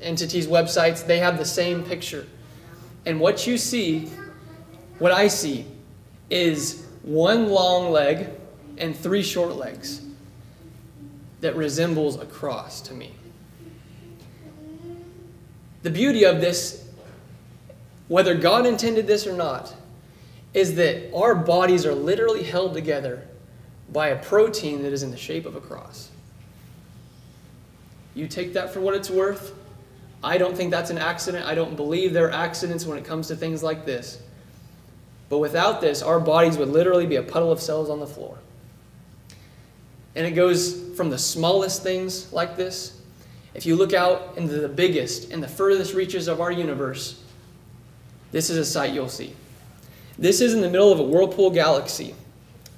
entities' 0.01 0.47
websites, 0.47 1.07
they 1.07 1.19
have 1.19 1.39
the 1.39 1.45
same 1.45 1.85
picture. 1.85 2.27
And 3.05 3.21
what 3.21 3.47
you 3.47 3.59
see, 3.59 4.07
what 4.99 5.13
I 5.13 5.29
see, 5.29 5.67
is 6.31 6.87
one 7.03 7.49
long 7.49 7.91
leg 7.93 8.31
and 8.79 8.97
three 8.97 9.23
short 9.23 9.57
legs 9.57 10.01
that 11.41 11.55
resembles 11.55 12.17
a 12.17 12.25
cross 12.25 12.81
to 12.83 12.95
me. 12.95 13.13
The 15.83 15.91
beauty 15.91 16.25
of 16.25 16.41
this, 16.41 16.89
whether 18.09 18.35
God 18.35 18.65
intended 18.65 19.07
this 19.07 19.27
or 19.27 19.37
not, 19.37 19.75
is 20.55 20.77
that 20.77 21.13
our 21.15 21.35
bodies 21.35 21.85
are 21.85 21.95
literally 21.95 22.43
held 22.43 22.73
together 22.73 23.27
by 23.93 24.09
a 24.09 24.23
protein 24.23 24.83
that 24.83 24.93
is 24.93 25.03
in 25.03 25.11
the 25.11 25.17
shape 25.17 25.45
of 25.45 25.57
a 25.57 25.61
cross. 25.61 26.09
You 28.15 28.29
take 28.29 28.53
that 28.55 28.73
for 28.73 28.81
what 28.81 28.95
it's 28.95 29.11
worth. 29.11 29.55
I 30.23 30.39
don't 30.39 30.57
think 30.57 30.71
that's 30.71 30.91
an 30.91 30.99
accident. 30.99 31.47
I 31.47 31.55
don't 31.55 31.77
believe 31.77 32.13
there 32.13 32.29
are 32.29 32.33
accidents 32.33 32.87
when 32.87 32.99
it 32.99 33.05
comes 33.05 33.29
to 33.29 33.37
things 33.37 33.63
like 33.63 33.85
this. 33.85 34.21
But 35.29 35.39
without 35.39 35.81
this, 35.81 36.03
our 36.03 36.21
bodies 36.21 36.59
would 36.59 36.69
literally 36.69 37.07
be 37.07 37.17
a 37.17 37.23
puddle 37.23 37.51
of 37.51 37.61
cells 37.61 37.89
on 37.89 38.01
the 38.01 38.07
floor. 38.07 38.39
And 40.15 40.27
it 40.27 40.33
goes 40.33 40.95
from 40.95 41.09
the 41.09 41.19
smallest 41.19 41.83
things 41.83 42.33
like 42.33 42.57
this. 42.57 43.01
If 43.55 43.67
you 43.67 43.77
look 43.77 43.95
out 43.95 44.37
into 44.37 44.61
the 44.61 44.69
biggest 44.69 45.31
and 45.33 45.43
the 45.43 45.49
furthest 45.49 45.95
reaches 45.95 46.29
of 46.29 46.41
our 46.41 46.53
universe, 46.53 47.21
this 48.31 48.51
is 48.51 48.59
a 48.59 48.65
sight 48.65 48.93
you'll 48.93 49.09
see. 49.09 49.35
This 50.19 50.41
is 50.41 50.55
in 50.55 50.61
the 50.61 50.69
middle 50.69 50.93
of 50.93 51.01
a 51.01 51.03
whirlpool 51.03 51.51
galaxy, 51.51 52.15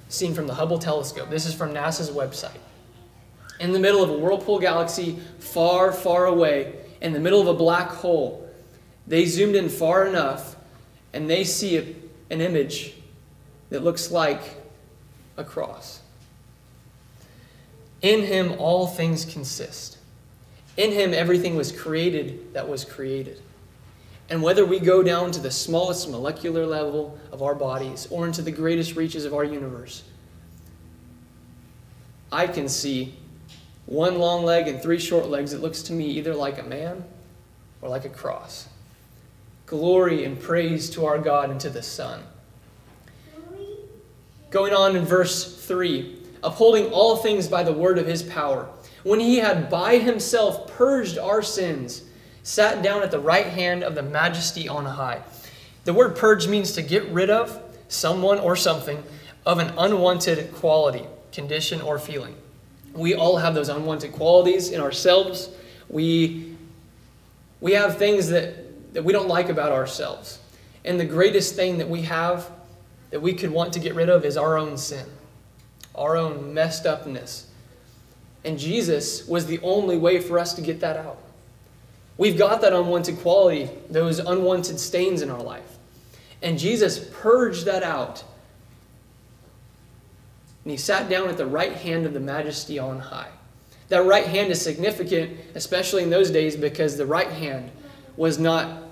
seen 0.09 0.33
from 0.33 0.47
the 0.47 0.55
Hubble 0.55 0.79
telescope. 0.79 1.31
This 1.31 1.47
is 1.47 1.55
from 1.55 1.75
NASA's 1.75 2.11
website 2.11 2.59
in 3.61 3.73
the 3.73 3.79
middle 3.79 4.03
of 4.03 4.11
a 4.11 4.19
whirlpool 4.19 4.59
galaxy 4.59 5.19
far, 5.38 5.93
far 5.93 6.27
away, 6.27 6.75
in 7.01 7.12
the 7.12 7.21
middle 7.21 7.40
of 7.40 7.47
a 7.47 7.55
black 7.55 7.88
hole. 7.88 8.49
They 9.07 9.27
zoomed 9.27 9.55
in 9.55 9.69
far 9.69 10.07
enough 10.07 10.57
and 11.12 11.29
they 11.29 11.45
see 11.45 11.77
a, 11.77 11.95
an 12.31 12.40
image 12.40 12.95
that 13.71 13.85
looks 13.85 14.11
like 14.11 14.40
a 15.37 15.45
cross. 15.45 16.01
In 18.03 18.23
him, 18.23 18.55
all 18.59 18.87
things 18.87 19.25
consist. 19.25 19.99
In 20.77 20.90
him, 20.90 21.14
everything 21.14 21.57
was 21.57 21.73
created 21.73 22.53
that 22.55 22.69
was 22.69 22.85
created. 22.85 23.40
And 24.29 24.43
whether 24.43 24.64
we 24.64 24.81
go 24.81 25.03
down 25.03 25.31
to 25.33 25.40
the 25.40 25.51
smallest 25.51 26.11
molecular 26.11 26.67
level 26.67 27.19
of 27.31 27.43
our 27.43 27.55
bodies 27.55 28.09
or 28.11 28.27
into 28.27 28.43
the 28.43 28.51
greatest 28.51 28.97
reaches 28.97 29.25
of 29.25 29.35
our 29.35 29.45
universe, 29.45 30.03
I 32.33 32.47
can 32.47 32.69
see 32.69 33.14
one 33.87 34.18
long 34.18 34.44
leg 34.44 34.68
and 34.68 34.81
three 34.81 34.99
short 34.99 35.29
legs. 35.29 35.53
It 35.53 35.61
looks 35.61 35.83
to 35.83 35.92
me 35.92 36.07
either 36.07 36.35
like 36.35 36.59
a 36.59 36.62
man 36.62 37.05
or 37.83 37.88
like 37.88 38.05
a 38.05 38.11
cross. 38.11 38.68
Glory 39.66 40.25
and 40.25 40.40
praise 40.40 40.90
to 40.90 41.07
our 41.07 41.18
God 41.18 41.51
and 41.51 41.61
to 41.61 41.70
the 41.70 41.83
Son. 41.83 42.23
Going 44.51 44.73
on 44.73 44.97
in 44.97 45.05
verse 45.05 45.57
3 45.66 46.20
upholding 46.44 46.92
all 46.92 47.16
things 47.16 47.49
by 47.49 47.62
the 47.62 47.73
word 47.73 47.99
of 47.99 48.07
his 48.07 48.23
power, 48.23 48.68
when 49.03 49.18
he 49.18 49.38
had 49.38 49.70
by 49.70 49.97
himself 49.97 50.70
purged 50.70 51.18
our 51.18 51.42
sins, 51.42 52.03
sat 52.42 52.83
down 52.83 53.03
at 53.03 53.11
the 53.11 53.18
right 53.18 53.47
hand 53.47 53.83
of 53.83 53.94
the 53.94 54.03
majesty 54.03 54.68
on 54.68 54.85
high. 54.85 55.23
The 55.85 55.94
word 55.94 56.16
purge 56.16 56.47
means 56.47 56.73
to 56.73 56.83
get 56.83 57.09
rid 57.09 57.31
of 57.31 57.61
someone 57.88 58.38
or 58.38 58.55
something 58.55 59.03
of 59.47 59.59
an 59.59 59.73
unwanted 59.79 60.53
quality, 60.55 61.07
condition, 61.33 61.81
or 61.81 61.99
feeling. 61.99 62.37
We 62.94 63.14
all 63.14 63.37
have 63.37 63.54
those 63.54 63.68
unwanted 63.68 64.12
qualities 64.12 64.70
in 64.70 64.80
ourselves. 64.80 65.50
We, 65.88 66.57
we 67.61 67.72
have 67.72 67.98
things 67.98 68.28
that, 68.28 68.94
that 68.94 69.04
we 69.04 69.12
don't 69.12 69.28
like 69.28 69.48
about 69.48 69.72
ourselves. 69.72 70.38
And 70.85 70.98
the 70.98 71.04
greatest 71.04 71.57
thing 71.57 71.78
that 71.78 71.88
we 71.88 72.02
have 72.02 72.50
that 73.11 73.20
we 73.20 73.33
could 73.33 73.50
want 73.50 73.72
to 73.72 73.78
get 73.78 73.94
rid 73.94 74.09
of 74.09 74.24
is 74.24 74.37
our 74.37 74.59
own 74.59 74.76
sin, 74.76 75.07
our 75.94 76.16
own 76.16 76.52
messed 76.52 76.87
upness. 76.87 77.46
And 78.44 78.59
Jesus 78.59 79.26
was 79.26 79.46
the 79.46 79.61
only 79.61 79.96
way 79.96 80.20
for 80.20 80.38
us 80.38 80.52
to 80.54 80.61
get 80.61 80.80
that 80.80 80.96
out. 80.96 81.18
We've 82.16 82.37
got 82.37 82.61
that 82.61 82.72
unwanted 82.72 83.18
quality, 83.18 83.70
those 83.90 84.18
unwanted 84.18 84.78
stains 84.78 85.22
in 85.22 85.30
our 85.30 85.42
life. 85.42 85.78
And 86.42 86.59
Jesus 86.59 86.98
purged 87.12 87.64
that 87.64 87.83
out. 87.83 88.22
And 90.64 90.70
he 90.70 90.77
sat 90.77 91.09
down 91.09 91.29
at 91.29 91.37
the 91.37 91.46
right 91.46 91.72
hand 91.72 92.07
of 92.07 92.14
the 92.14 92.20
majesty 92.20 92.79
on 92.79 92.98
high. 92.98 93.31
That 93.88 94.05
right 94.05 94.27
hand 94.27 94.50
is 94.50 94.61
significant, 94.61 95.38
especially 95.55 96.03
in 96.03 96.11
those 96.11 96.31
days, 96.31 96.57
because 96.57 96.96
the 96.96 97.07
right 97.07 97.31
hand 97.31 97.70
was 98.16 98.38
not 98.38 98.83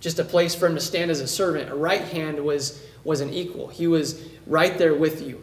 just 0.00 0.18
a 0.18 0.24
place 0.24 0.54
for 0.54 0.66
him 0.66 0.74
to 0.74 0.80
stand 0.80 1.10
as 1.10 1.20
a 1.20 1.26
servant. 1.26 1.70
A 1.70 1.74
right 1.74 2.02
hand 2.02 2.38
was, 2.38 2.84
was 3.04 3.22
an 3.22 3.32
equal. 3.32 3.68
He 3.68 3.86
was 3.86 4.22
right 4.46 4.76
there 4.76 4.94
with 4.94 5.22
you. 5.22 5.40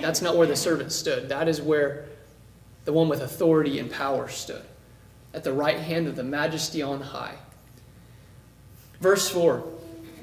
That's 0.00 0.20
not 0.20 0.36
where 0.36 0.46
the 0.46 0.56
servant 0.56 0.90
stood. 0.90 1.28
That 1.28 1.46
is 1.46 1.62
where 1.62 2.06
the 2.84 2.92
one 2.92 3.08
with 3.08 3.22
authority 3.22 3.78
and 3.78 3.90
power 3.90 4.28
stood 4.28 4.62
at 5.32 5.44
the 5.44 5.52
right 5.52 5.78
hand 5.78 6.06
of 6.06 6.16
the 6.16 6.24
majesty 6.24 6.82
on 6.82 7.00
high. 7.00 7.36
Verse 9.00 9.28
4 9.28 9.64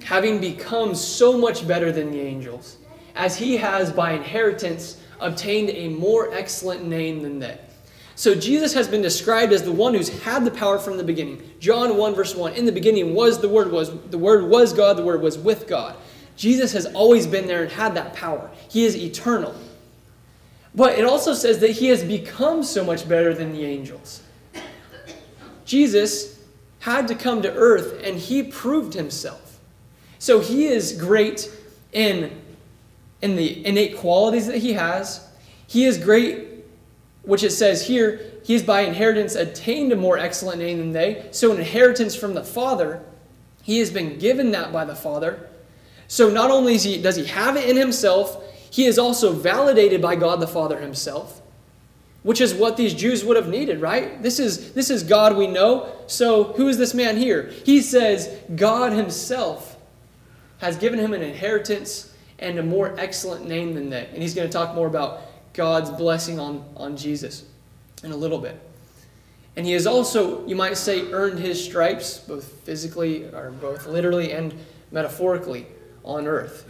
Having 0.03 0.41
become 0.41 0.95
so 0.95 1.37
much 1.37 1.67
better 1.67 1.91
than 1.91 2.11
the 2.11 2.19
angels, 2.19 2.77
as 3.15 3.37
he 3.37 3.57
has 3.57 3.91
by 3.91 4.13
inheritance 4.13 5.01
obtained 5.19 5.69
a 5.69 5.89
more 5.89 6.33
excellent 6.33 6.85
name 6.85 7.21
than 7.21 7.39
they. 7.39 7.59
So 8.15 8.35
Jesus 8.35 8.73
has 8.73 8.87
been 8.87 9.01
described 9.01 9.53
as 9.53 9.63
the 9.63 9.71
one 9.71 9.93
who's 9.93 10.09
had 10.23 10.45
the 10.45 10.51
power 10.51 10.77
from 10.77 10.97
the 10.97 11.03
beginning. 11.03 11.41
John 11.59 11.97
1 11.97 12.15
verse 12.15 12.35
1 12.35 12.53
In 12.53 12.65
the 12.65 12.71
beginning 12.71 13.13
was 13.13 13.39
the 13.39 13.49
word 13.49 13.71
was 13.71 13.89
the 14.09 14.17
word 14.17 14.43
was 14.45 14.73
God 14.73 14.97
the 14.97 15.03
word 15.03 15.21
was 15.21 15.37
with 15.37 15.67
God. 15.67 15.95
Jesus 16.35 16.73
has 16.73 16.85
always 16.87 17.27
been 17.27 17.47
there 17.47 17.63
and 17.63 17.71
had 17.71 17.95
that 17.95 18.13
power. 18.13 18.51
He 18.69 18.85
is 18.85 18.95
eternal. 18.95 19.55
But 20.73 20.97
it 20.97 21.05
also 21.05 21.33
says 21.33 21.59
that 21.59 21.71
he 21.71 21.87
has 21.87 22.03
become 22.03 22.63
so 22.63 22.83
much 22.83 23.07
better 23.07 23.33
than 23.33 23.51
the 23.51 23.65
angels. 23.65 24.21
Jesus 25.65 26.39
had 26.79 27.07
to 27.07 27.15
come 27.15 27.41
to 27.41 27.53
earth 27.53 28.01
and 28.03 28.17
he 28.17 28.43
proved 28.43 28.93
himself. 28.93 29.59
So 30.19 30.39
he 30.39 30.67
is 30.67 30.93
great 30.93 31.49
in, 31.91 32.41
in 33.21 33.35
the 33.35 33.65
innate 33.65 33.97
qualities 33.97 34.47
that 34.47 34.57
he 34.57 34.73
has. 34.73 35.27
He 35.67 35.85
is 35.85 35.97
great, 35.97 36.65
which 37.23 37.43
it 37.43 37.51
says 37.51 37.87
here, 37.87 38.19
he 38.43 38.55
is 38.55 38.63
by 38.63 38.81
inheritance 38.81 39.35
attained 39.35 39.91
a 39.91 39.95
more 39.95 40.17
excellent 40.17 40.59
name 40.59 40.79
than 40.79 40.91
they. 40.91 41.27
So, 41.31 41.51
an 41.51 41.59
inheritance 41.59 42.15
from 42.15 42.33
the 42.33 42.43
Father, 42.43 43.03
he 43.61 43.79
has 43.79 43.91
been 43.91 44.17
given 44.17 44.51
that 44.51 44.73
by 44.73 44.85
the 44.85 44.95
Father. 44.95 45.47
So, 46.07 46.29
not 46.29 46.49
only 46.49 46.77
he, 46.77 47.01
does 47.01 47.15
he 47.15 47.25
have 47.25 47.55
it 47.55 47.69
in 47.69 47.77
himself, 47.77 48.43
he 48.71 48.85
is 48.85 48.97
also 48.97 49.33
validated 49.33 50.01
by 50.01 50.15
God 50.15 50.39
the 50.39 50.47
Father 50.47 50.79
himself, 50.79 51.41
which 52.23 52.41
is 52.41 52.53
what 52.53 52.77
these 52.77 52.93
Jews 52.93 53.23
would 53.23 53.35
have 53.37 53.49
needed, 53.49 53.81
right? 53.81 54.21
This 54.23 54.39
is, 54.39 54.73
this 54.73 54.89
is 54.89 55.03
God 55.03 55.37
we 55.37 55.45
know. 55.45 55.91
So 56.07 56.45
who 56.53 56.67
is 56.67 56.77
this 56.77 56.93
man 56.93 57.17
here? 57.17 57.51
He 57.65 57.81
says 57.81 58.35
God 58.55 58.93
himself 58.93 59.77
has 60.59 60.77
given 60.77 60.99
him 60.99 61.13
an 61.13 61.21
inheritance 61.21 62.10
and 62.41 62.57
a 62.59 62.63
more 62.63 62.93
excellent 62.97 63.47
name 63.47 63.73
than 63.73 63.89
that. 63.91 64.09
And 64.09 64.21
he's 64.21 64.33
going 64.33 64.47
to 64.47 64.51
talk 64.51 64.75
more 64.75 64.87
about 64.87 65.21
God's 65.53 65.91
blessing 65.91 66.39
on, 66.39 66.65
on 66.75 66.97
Jesus 66.97 67.45
in 68.03 68.11
a 68.11 68.15
little 68.15 68.39
bit. 68.39 68.59
And 69.55 69.65
he 69.65 69.73
has 69.73 69.85
also, 69.85 70.45
you 70.47 70.55
might 70.55 70.77
say, 70.77 71.11
earned 71.11 71.39
his 71.39 71.63
stripes, 71.63 72.17
both 72.17 72.45
physically, 72.63 73.25
or 73.25 73.51
both 73.51 73.85
literally 73.85 74.31
and 74.31 74.53
metaphorically, 74.91 75.67
on 76.03 76.25
earth. 76.25 76.67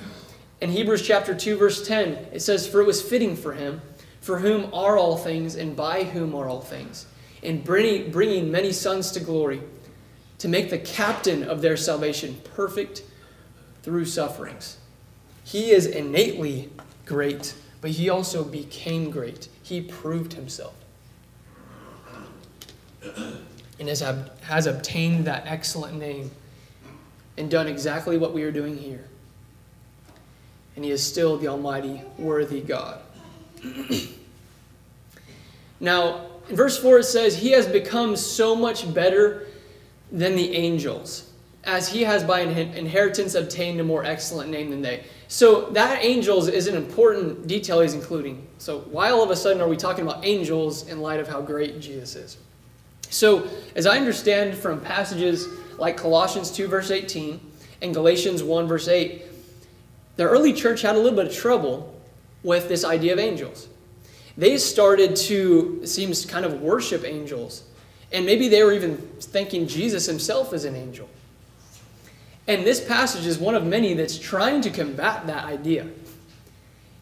In 0.59 0.69
Hebrews 0.69 1.01
chapter 1.01 1.33
2, 1.33 1.57
verse 1.57 1.87
10, 1.87 2.27
it 2.33 2.41
says, 2.41 2.67
For 2.67 2.81
it 2.81 2.85
was 2.85 3.01
fitting 3.01 3.35
for 3.35 3.53
him, 3.53 3.81
for 4.19 4.39
whom 4.39 4.73
are 4.73 4.97
all 4.97 5.17
things, 5.17 5.55
and 5.55 5.75
by 5.75 6.03
whom 6.03 6.35
are 6.35 6.49
all 6.49 6.61
things, 6.61 7.05
in 7.41 7.61
bringing, 7.61 8.11
bringing 8.11 8.51
many 8.51 8.71
sons 8.71 9.11
to 9.11 9.19
glory, 9.19 9.61
to 10.39 10.47
make 10.47 10.69
the 10.69 10.77
captain 10.77 11.43
of 11.43 11.61
their 11.61 11.77
salvation 11.77 12.39
perfect 12.55 13.03
through 13.83 14.05
sufferings. 14.05 14.77
He 15.43 15.71
is 15.71 15.85
innately 15.85 16.69
great, 17.05 17.55
but 17.81 17.91
he 17.91 18.09
also 18.09 18.43
became 18.43 19.11
great. 19.11 19.47
He 19.63 19.81
proved 19.81 20.33
himself. 20.33 20.73
And 23.79 23.89
has, 23.89 24.03
has 24.41 24.67
obtained 24.67 25.25
that 25.25 25.43
excellent 25.47 25.97
name 25.97 26.31
and 27.37 27.49
done 27.49 27.67
exactly 27.67 28.17
what 28.17 28.33
we 28.33 28.43
are 28.43 28.51
doing 28.51 28.77
here 28.77 29.05
and 30.75 30.85
he 30.85 30.91
is 30.91 31.05
still 31.05 31.37
the 31.37 31.47
Almighty, 31.47 32.01
worthy 32.17 32.61
God. 32.61 33.01
now, 35.79 36.25
in 36.49 36.55
verse 36.55 36.77
4, 36.79 36.99
it 36.99 37.03
says, 37.03 37.37
He 37.37 37.51
has 37.51 37.67
become 37.67 38.15
so 38.15 38.55
much 38.55 38.91
better 38.93 39.47
than 40.11 40.35
the 40.35 40.55
angels, 40.55 41.31
as 41.63 41.89
he 41.89 42.03
has 42.03 42.23
by 42.23 42.41
inheritance 42.41 43.35
obtained 43.35 43.79
a 43.79 43.83
more 43.83 44.03
excellent 44.03 44.49
name 44.49 44.69
than 44.69 44.81
they. 44.81 45.03
So, 45.31 45.69
that 45.69 46.03
angels 46.03 46.49
is 46.49 46.67
an 46.67 46.75
important 46.75 47.47
detail 47.47 47.79
he's 47.79 47.93
including. 47.93 48.45
So, 48.57 48.79
why 48.79 49.11
all 49.11 49.23
of 49.23 49.29
a 49.29 49.35
sudden 49.37 49.61
are 49.61 49.67
we 49.69 49.77
talking 49.77 50.05
about 50.05 50.25
angels 50.25 50.89
in 50.89 50.99
light 50.99 51.21
of 51.21 51.29
how 51.29 51.39
great 51.39 51.79
Jesus 51.79 52.17
is? 52.17 52.37
So, 53.09 53.47
as 53.77 53.85
I 53.85 53.95
understand 53.95 54.57
from 54.57 54.81
passages 54.81 55.47
like 55.77 55.95
Colossians 55.95 56.51
2, 56.51 56.67
verse 56.67 56.91
18, 56.91 57.39
and 57.81 57.93
Galatians 57.93 58.43
1, 58.43 58.67
verse 58.67 58.89
8, 58.89 59.23
the 60.17 60.27
early 60.27 60.51
church 60.51 60.81
had 60.81 60.95
a 60.95 60.99
little 60.99 61.17
bit 61.17 61.27
of 61.27 61.33
trouble 61.33 61.97
with 62.43 62.67
this 62.67 62.83
idea 62.83 63.13
of 63.13 63.19
angels. 63.19 63.69
They 64.35 64.57
started 64.57 65.15
to, 65.15 65.79
it 65.81 65.87
seems, 65.87 66.25
kind 66.25 66.45
of 66.45 66.61
worship 66.61 67.05
angels. 67.05 67.63
And 68.11 68.25
maybe 68.25 68.49
they 68.49 68.63
were 68.63 68.73
even 68.73 68.97
thinking 68.97 69.65
Jesus 69.65 70.07
himself 70.07 70.51
is 70.53 70.65
an 70.65 70.75
angel. 70.75 71.07
And 72.47 72.65
this 72.65 72.83
passage 72.83 73.25
is 73.25 73.37
one 73.37 73.55
of 73.55 73.65
many 73.65 73.93
that's 73.93 74.17
trying 74.17 74.61
to 74.61 74.69
combat 74.69 75.27
that 75.27 75.45
idea. 75.45 75.87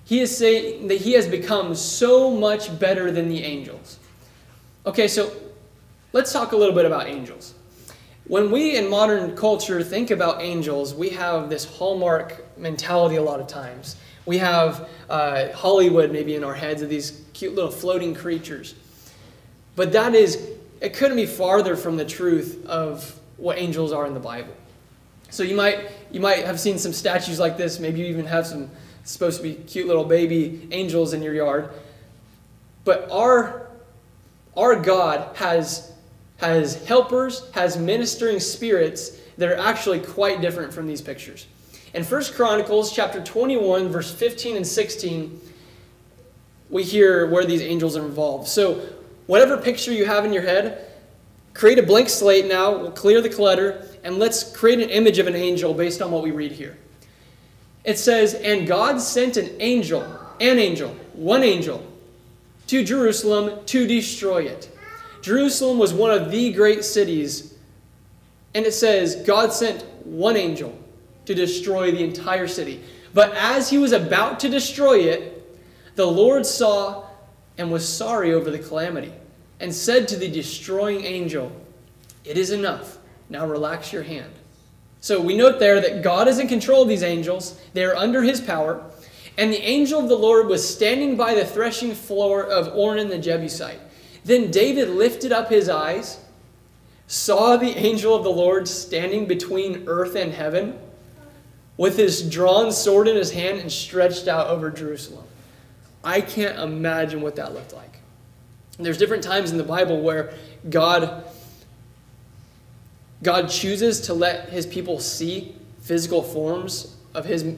He 0.06 0.20
is 0.22 0.36
saying 0.36 0.88
that 0.88 0.98
he 0.98 1.14
has 1.14 1.28
become 1.28 1.76
so 1.76 2.32
much 2.32 2.78
better 2.80 3.12
than 3.12 3.30
the 3.30 3.44
angels. 3.44 4.00
Okay, 4.86 5.08
so 5.08 5.32
let's 6.14 6.34
talk 6.34 6.52
a 6.52 6.58
little 6.58 6.74
bit 6.74 6.86
about 6.86 7.08
angels. 7.08 7.54
When 8.26 8.52
we 8.52 8.78
in 8.78 8.90
modern 8.90 9.36
culture 9.36 9.84
think 9.84 10.12
about 10.12 10.42
angels, 10.42 10.94
we 10.94 11.10
have 11.10 11.50
this 11.50 11.66
hallmark 11.66 12.58
mentality 12.58 13.16
a 13.16 13.22
lot 13.22 13.40
of 13.40 13.48
times. 13.48 13.96
We 14.26 14.38
have 14.38 14.88
uh, 15.10 15.52
Hollywood 15.54 16.12
maybe 16.12 16.36
in 16.36 16.44
our 16.44 16.54
heads 16.54 16.82
of 16.82 16.90
these 16.90 17.24
cute 17.34 17.56
little 17.56 17.72
floating 17.72 18.14
creatures. 18.14 18.76
But 19.76 19.92
that 19.94 20.14
is, 20.14 20.50
it 20.82 20.94
couldn't 20.94 21.18
be 21.18 21.26
farther 21.26 21.76
from 21.76 21.98
the 21.98 22.06
truth 22.06 22.66
of 22.66 23.20
what 23.38 23.58
angels 23.58 23.92
are 23.92 24.06
in 24.06 24.14
the 24.14 24.20
Bible. 24.20 24.54
So 25.30 25.44
you 25.44 25.56
might, 25.56 25.92
you 26.12 26.20
might 26.20 26.46
have 26.46 26.60
seen 26.60 26.78
some 26.78 26.94
statues 26.94 27.40
like 27.40 27.58
this. 27.58 27.80
Maybe 27.80 28.00
you 28.00 28.08
even 28.08 28.26
have 28.26 28.48
some 28.48 28.70
supposed 29.04 29.38
to 29.38 29.44
be 29.44 29.56
cute 29.56 29.88
little 29.88 30.06
baby 30.06 30.68
angels 30.72 31.14
in 31.14 31.22
your 31.22 31.34
yard. 31.34 31.70
But 32.84 33.10
our, 33.12 33.70
our 34.56 34.76
God 34.76 35.36
has 35.38 35.90
has 36.40 36.84
helpers, 36.86 37.50
has 37.52 37.78
ministering 37.78 38.40
spirits 38.40 39.18
that 39.38 39.50
are 39.50 39.58
actually 39.58 40.00
quite 40.00 40.42
different 40.42 40.74
from 40.74 40.88
these 40.88 41.02
pictures. 41.02 41.48
In 41.94 42.04
1 42.04 42.24
Chronicles 42.34 42.94
chapter 42.94 43.22
21, 43.22 43.90
verse 43.90 44.14
15 44.14 44.56
and 44.56 44.66
16, 44.66 45.42
we 46.70 46.84
hear 46.84 47.28
where 47.28 47.46
these 47.46 47.62
angels 47.62 47.98
are 47.98 48.06
involved. 48.06 48.48
So, 48.48 48.82
whatever 49.28 49.58
picture 49.58 49.92
you 49.92 50.06
have 50.06 50.24
in 50.24 50.32
your 50.32 50.44
head, 50.44 50.86
create 51.60 51.78
a 51.78 51.84
blank 51.84 52.08
slate 52.08 52.48
now. 52.48 52.72
We'll 52.72 52.92
clear 52.92 53.20
the 53.20 53.28
clutter, 53.28 53.86
and 54.06 54.18
let's 54.18 54.56
create 54.56 54.80
an 54.80 54.90
image 54.90 55.20
of 55.20 55.28
an 55.28 55.36
angel 55.36 55.74
based 55.74 56.02
on 56.02 56.10
what 56.10 56.24
we 56.24 56.32
read 56.32 56.54
here. 56.54 56.78
It 57.84 58.00
says, 58.00 58.34
And 58.34 58.66
God 58.66 59.02
sent 59.02 59.36
an 59.36 59.50
angel, 59.60 60.04
an 60.40 60.58
angel, 60.58 60.96
one 61.12 61.44
angel, 61.44 61.86
to 62.68 62.82
Jerusalem 62.86 63.66
to 63.66 63.86
destroy 63.86 64.44
it. 64.44 64.74
Jerusalem 65.22 65.78
was 65.80 65.94
one 65.94 66.12
of 66.12 66.32
the 66.32 66.54
great 66.54 66.86
cities. 66.86 67.56
And 68.56 68.66
it 68.66 68.74
says, 68.74 69.18
God 69.28 69.52
sent 69.52 69.84
one 70.06 70.38
angel 70.38 70.74
to 71.26 71.36
destroy 71.36 71.92
the 71.92 72.06
entire 72.06 72.48
city. 72.48 72.82
But 73.14 73.34
as 73.36 73.70
he 73.70 73.78
was 73.78 73.92
about 73.92 74.40
to 74.40 74.50
destroy 74.50 75.00
it, 75.00 75.60
the 75.96 76.08
Lord 76.08 76.46
saw 76.46 77.06
and 77.58 77.70
was 77.70 77.86
sorry 77.86 78.34
over 78.34 78.50
the 78.50 78.60
calamity 78.60 79.12
and 79.60 79.74
said 79.74 80.08
to 80.08 80.16
the 80.16 80.30
destroying 80.30 81.04
angel, 81.04 81.52
It 82.24 82.38
is 82.38 82.52
enough. 82.52 82.98
Now 83.30 83.46
relax 83.46 83.94
your 83.94 84.04
hand. 84.04 84.32
So 85.02 85.22
we 85.22 85.38
note 85.38 85.60
there 85.60 85.80
that 85.80 86.02
God 86.02 86.28
is 86.28 86.40
in 86.40 86.48
control 86.48 86.82
of 86.82 86.90
these 86.90 87.04
angels, 87.04 87.60
they 87.74 87.86
are 87.86 87.96
under 87.96 88.22
his 88.22 88.42
power. 88.42 88.84
And 89.38 89.54
the 89.54 89.62
angel 89.62 90.02
of 90.02 90.10
the 90.10 90.18
Lord 90.18 90.48
was 90.48 90.68
standing 90.68 91.16
by 91.16 91.34
the 91.34 91.46
threshing 91.46 91.96
floor 91.96 92.44
of 92.44 92.68
Ornan 92.74 93.10
the 93.10 93.18
Jebusite. 93.18 93.80
Then 94.26 94.52
David 94.52 94.90
lifted 94.90 95.32
up 95.32 95.50
his 95.50 95.70
eyes, 95.70 96.20
saw 97.08 97.56
the 97.56 97.78
angel 97.78 98.14
of 98.14 98.26
the 98.26 98.32
Lord 98.32 98.68
standing 98.68 99.28
between 99.28 99.88
earth 99.88 100.16
and 100.16 100.34
heaven, 100.34 100.78
with 101.78 101.96
his 101.96 102.30
drawn 102.30 102.74
sword 102.74 103.08
in 103.08 103.16
his 103.16 103.32
hand 103.32 103.60
and 103.60 103.72
stretched 103.72 104.28
out 104.28 104.48
over 104.48 104.70
Jerusalem. 104.70 105.26
I 106.04 106.20
can't 106.20 106.60
imagine 106.60 107.22
what 107.22 107.38
that 107.38 107.54
looked 107.54 107.74
like. 107.74 107.89
There's 108.80 108.98
different 108.98 109.24
times 109.24 109.52
in 109.52 109.58
the 109.58 109.64
Bible 109.64 110.02
where 110.02 110.34
God 110.70 111.26
God 113.22 113.50
chooses 113.50 114.00
to 114.02 114.14
let 114.14 114.48
his 114.48 114.66
people 114.66 115.00
see 115.00 115.54
physical 115.82 116.24
forms 116.24 116.96
of 117.14 117.26
his 117.26 117.54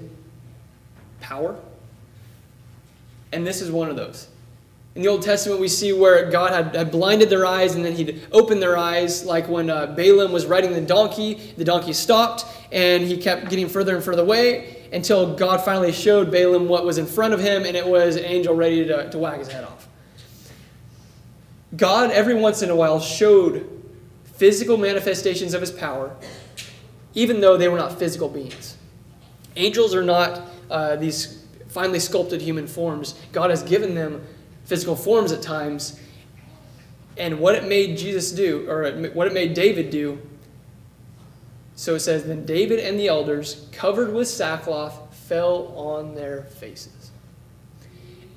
power. 1.19 1.59
And 3.31 3.45
this 3.45 3.61
is 3.61 3.69
one 3.69 3.89
of 3.89 3.95
those. 3.95 4.27
In 4.95 5.03
the 5.03 5.07
Old 5.07 5.21
Testament, 5.21 5.61
we 5.61 5.67
see 5.67 5.93
where 5.93 6.29
God 6.31 6.51
had, 6.51 6.75
had 6.75 6.91
blinded 6.91 7.29
their 7.29 7.45
eyes 7.45 7.75
and 7.75 7.85
then 7.85 7.95
he'd 7.95 8.27
opened 8.31 8.61
their 8.61 8.75
eyes, 8.75 9.23
like 9.23 9.47
when 9.47 9.69
uh, 9.69 9.85
Balaam 9.85 10.31
was 10.31 10.47
riding 10.47 10.73
the 10.73 10.81
donkey. 10.81 11.35
The 11.55 11.63
donkey 11.63 11.93
stopped 11.93 12.45
and 12.71 13.03
he 13.03 13.15
kept 13.15 13.49
getting 13.49 13.69
further 13.69 13.95
and 13.95 14.03
further 14.03 14.23
away 14.23 14.87
until 14.91 15.35
God 15.35 15.63
finally 15.63 15.91
showed 15.91 16.31
Balaam 16.31 16.67
what 16.67 16.85
was 16.85 16.97
in 16.97 17.05
front 17.05 17.33
of 17.33 17.39
him, 17.39 17.65
and 17.65 17.77
it 17.77 17.85
was 17.85 18.17
an 18.17 18.25
angel 18.25 18.53
ready 18.55 18.85
to, 18.85 19.09
to 19.09 19.17
whack 19.17 19.39
his 19.39 19.47
head 19.47 19.63
off. 19.63 19.80
God, 21.75 22.11
every 22.11 22.33
once 22.33 22.61
in 22.61 22.69
a 22.69 22.75
while, 22.75 22.99
showed 22.99 23.67
physical 24.23 24.77
manifestations 24.77 25.53
of 25.53 25.61
his 25.61 25.71
power, 25.71 26.15
even 27.13 27.41
though 27.41 27.57
they 27.57 27.67
were 27.67 27.77
not 27.77 27.97
physical 27.97 28.27
beings. 28.27 28.75
Angels 29.55 29.93
are 29.95 30.03
not 30.03 30.41
uh, 30.69 30.95
these 30.95 31.45
finely 31.69 31.99
sculpted 31.99 32.41
human 32.41 32.67
forms. 32.67 33.15
God 33.31 33.49
has 33.49 33.63
given 33.63 33.95
them 33.95 34.21
physical 34.65 34.95
forms 34.95 35.31
at 35.31 35.41
times. 35.41 35.99
And 37.17 37.39
what 37.39 37.55
it 37.55 37.65
made 37.65 37.97
Jesus 37.97 38.31
do, 38.31 38.69
or 38.69 38.91
what 39.13 39.27
it 39.27 39.33
made 39.33 39.53
David 39.53 39.89
do, 39.89 40.19
so 41.75 41.95
it 41.95 41.99
says, 41.99 42.23
Then 42.25 42.45
David 42.45 42.79
and 42.79 42.99
the 42.99 43.07
elders, 43.07 43.67
covered 43.71 44.13
with 44.13 44.27
sackcloth, 44.27 45.15
fell 45.15 45.73
on 45.75 46.15
their 46.15 46.43
faces. 46.43 47.11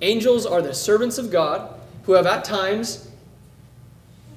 Angels 0.00 0.44
are 0.46 0.62
the 0.62 0.74
servants 0.74 1.18
of 1.18 1.30
God 1.30 1.80
who 2.04 2.12
have 2.12 2.26
at 2.26 2.44
times 2.44 3.10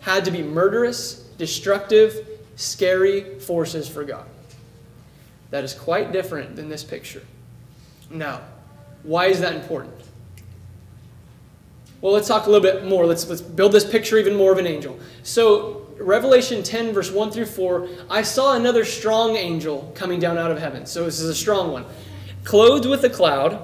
had 0.08 0.24
to 0.26 0.32
be 0.32 0.41
murderous, 0.41 1.15
destructive, 1.38 2.26
scary 2.56 3.39
forces 3.39 3.89
for 3.89 4.06
God. 4.06 4.26
That 5.50 5.65
is 5.65 5.74
quite 5.74 6.13
different 6.13 6.56
than 6.56 6.70
this 6.70 6.84
picture. 6.84 7.24
Now, 8.10 8.41
why 9.04 9.26
is 9.26 9.41
that 9.41 9.54
important? 9.54 9.93
Well, 12.00 12.13
let's 12.13 12.28
talk 12.28 12.46
a 12.46 12.50
little 12.50 12.63
bit 12.63 12.86
more. 12.86 13.06
Let's, 13.06 13.28
let's 13.28 13.41
build 13.41 13.74
this 13.74 13.89
picture 13.89 14.17
even 14.17 14.36
more 14.36 14.54
of 14.54 14.58
an 14.60 14.67
angel. 14.67 14.98
So, 15.24 15.88
Revelation 16.00 16.63
10, 16.63 16.93
verse 16.93 17.12
1 17.12 17.32
through 17.32 17.48
4, 17.48 17.89
I 18.10 18.22
saw 18.22 18.56
another 18.56 18.86
strong 18.86 19.36
angel 19.36 19.91
coming 19.93 20.20
down 20.22 20.38
out 20.38 20.52
of 20.52 20.60
heaven. 20.60 20.86
So, 20.86 21.04
this 21.04 21.20
is 21.20 21.30
a 21.30 21.36
strong 21.36 21.74
one. 21.74 21.86
Clothed 22.46 22.86
with 22.86 23.04
a 23.04 23.10
cloud. 23.10 23.62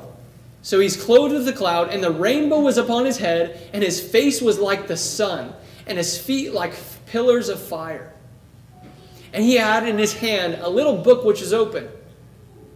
So, 0.62 0.80
he's 0.80 1.02
clothed 1.02 1.34
with 1.34 1.48
a 1.48 1.54
cloud, 1.54 1.90
and 1.90 2.04
the 2.04 2.12
rainbow 2.12 2.60
was 2.60 2.78
upon 2.78 3.06
his 3.06 3.18
head, 3.18 3.70
and 3.72 3.82
his 3.82 4.02
face 4.02 4.42
was 4.42 4.60
like 4.60 4.88
the 4.88 4.98
sun, 4.98 5.54
and 5.88 5.98
his 5.98 6.18
feet 6.18 6.54
like 6.54 6.74
pillars 7.06 7.50
of 7.50 7.62
fire. 7.62 8.14
And 9.34 9.44
he 9.44 9.56
had 9.56 9.88
in 9.88 9.98
his 9.98 10.14
hand 10.14 10.60
a 10.62 10.70
little 10.70 10.98
book 10.98 11.26
which 11.26 11.42
is 11.42 11.54
open. 11.54 11.90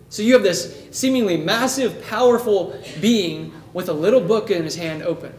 So, 0.10 0.24
you 0.24 0.34
have 0.34 0.44
this 0.44 0.88
seemingly 0.92 1.36
massive, 1.36 2.02
powerful 2.08 2.82
being 3.02 3.54
with 3.74 3.90
a 3.90 3.94
little 3.94 4.22
book 4.22 4.50
in 4.50 4.64
his 4.64 4.76
hand 4.76 5.04
open. 5.04 5.34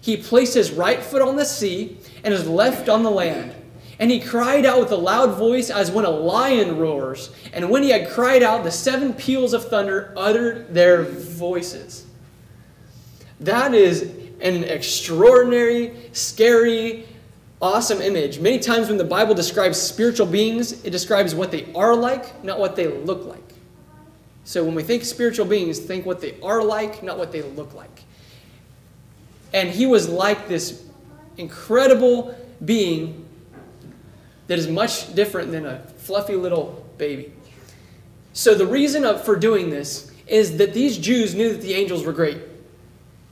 He 0.00 0.16
placed 0.16 0.54
his 0.54 0.70
right 0.70 1.02
foot 1.02 1.20
on 1.20 1.36
the 1.36 1.44
sea 1.44 1.98
and 2.22 2.32
his 2.32 2.48
left 2.48 2.88
on 2.88 3.02
the 3.02 3.10
land. 3.10 3.54
And 3.98 4.10
he 4.10 4.20
cried 4.20 4.64
out 4.64 4.78
with 4.78 4.92
a 4.92 4.96
loud 4.96 5.36
voice 5.36 5.70
as 5.70 5.90
when 5.90 6.04
a 6.04 6.10
lion 6.10 6.78
roars. 6.78 7.30
And 7.52 7.68
when 7.68 7.82
he 7.82 7.90
had 7.90 8.08
cried 8.08 8.44
out, 8.44 8.62
the 8.62 8.70
seven 8.70 9.12
peals 9.12 9.52
of 9.52 9.68
thunder 9.68 10.12
uttered 10.16 10.72
their 10.72 11.02
voices. 11.02 12.06
That 13.40 13.74
is 13.74 14.12
an 14.40 14.64
extraordinary, 14.64 15.94
scary, 16.12 17.06
awesome 17.60 18.00
image. 18.00 18.38
Many 18.38 18.58
times 18.58 18.88
when 18.88 18.98
the 18.98 19.04
Bible 19.04 19.34
describes 19.34 19.80
spiritual 19.80 20.26
beings, 20.26 20.84
it 20.84 20.90
describes 20.90 21.34
what 21.34 21.50
they 21.50 21.72
are 21.74 21.94
like, 21.94 22.42
not 22.44 22.58
what 22.58 22.76
they 22.76 22.86
look 22.86 23.24
like. 23.24 23.42
So 24.44 24.64
when 24.64 24.74
we 24.74 24.82
think 24.82 25.04
spiritual 25.04 25.46
beings, 25.46 25.78
think 25.78 26.06
what 26.06 26.20
they 26.20 26.40
are 26.40 26.62
like, 26.62 27.02
not 27.02 27.18
what 27.18 27.32
they 27.32 27.42
look 27.42 27.74
like. 27.74 28.04
And 29.52 29.68
he 29.68 29.86
was 29.86 30.08
like 30.08 30.48
this 30.48 30.84
incredible 31.36 32.36
being 32.64 33.26
that 34.46 34.58
is 34.58 34.68
much 34.68 35.14
different 35.14 35.52
than 35.52 35.66
a 35.66 35.80
fluffy 35.98 36.36
little 36.36 36.84
baby. 36.96 37.32
So, 38.32 38.54
the 38.54 38.66
reason 38.66 39.18
for 39.18 39.36
doing 39.36 39.70
this 39.70 40.12
is 40.26 40.58
that 40.58 40.72
these 40.74 40.98
Jews 40.98 41.34
knew 41.34 41.52
that 41.52 41.60
the 41.60 41.74
angels 41.74 42.04
were 42.04 42.12
great. 42.12 42.38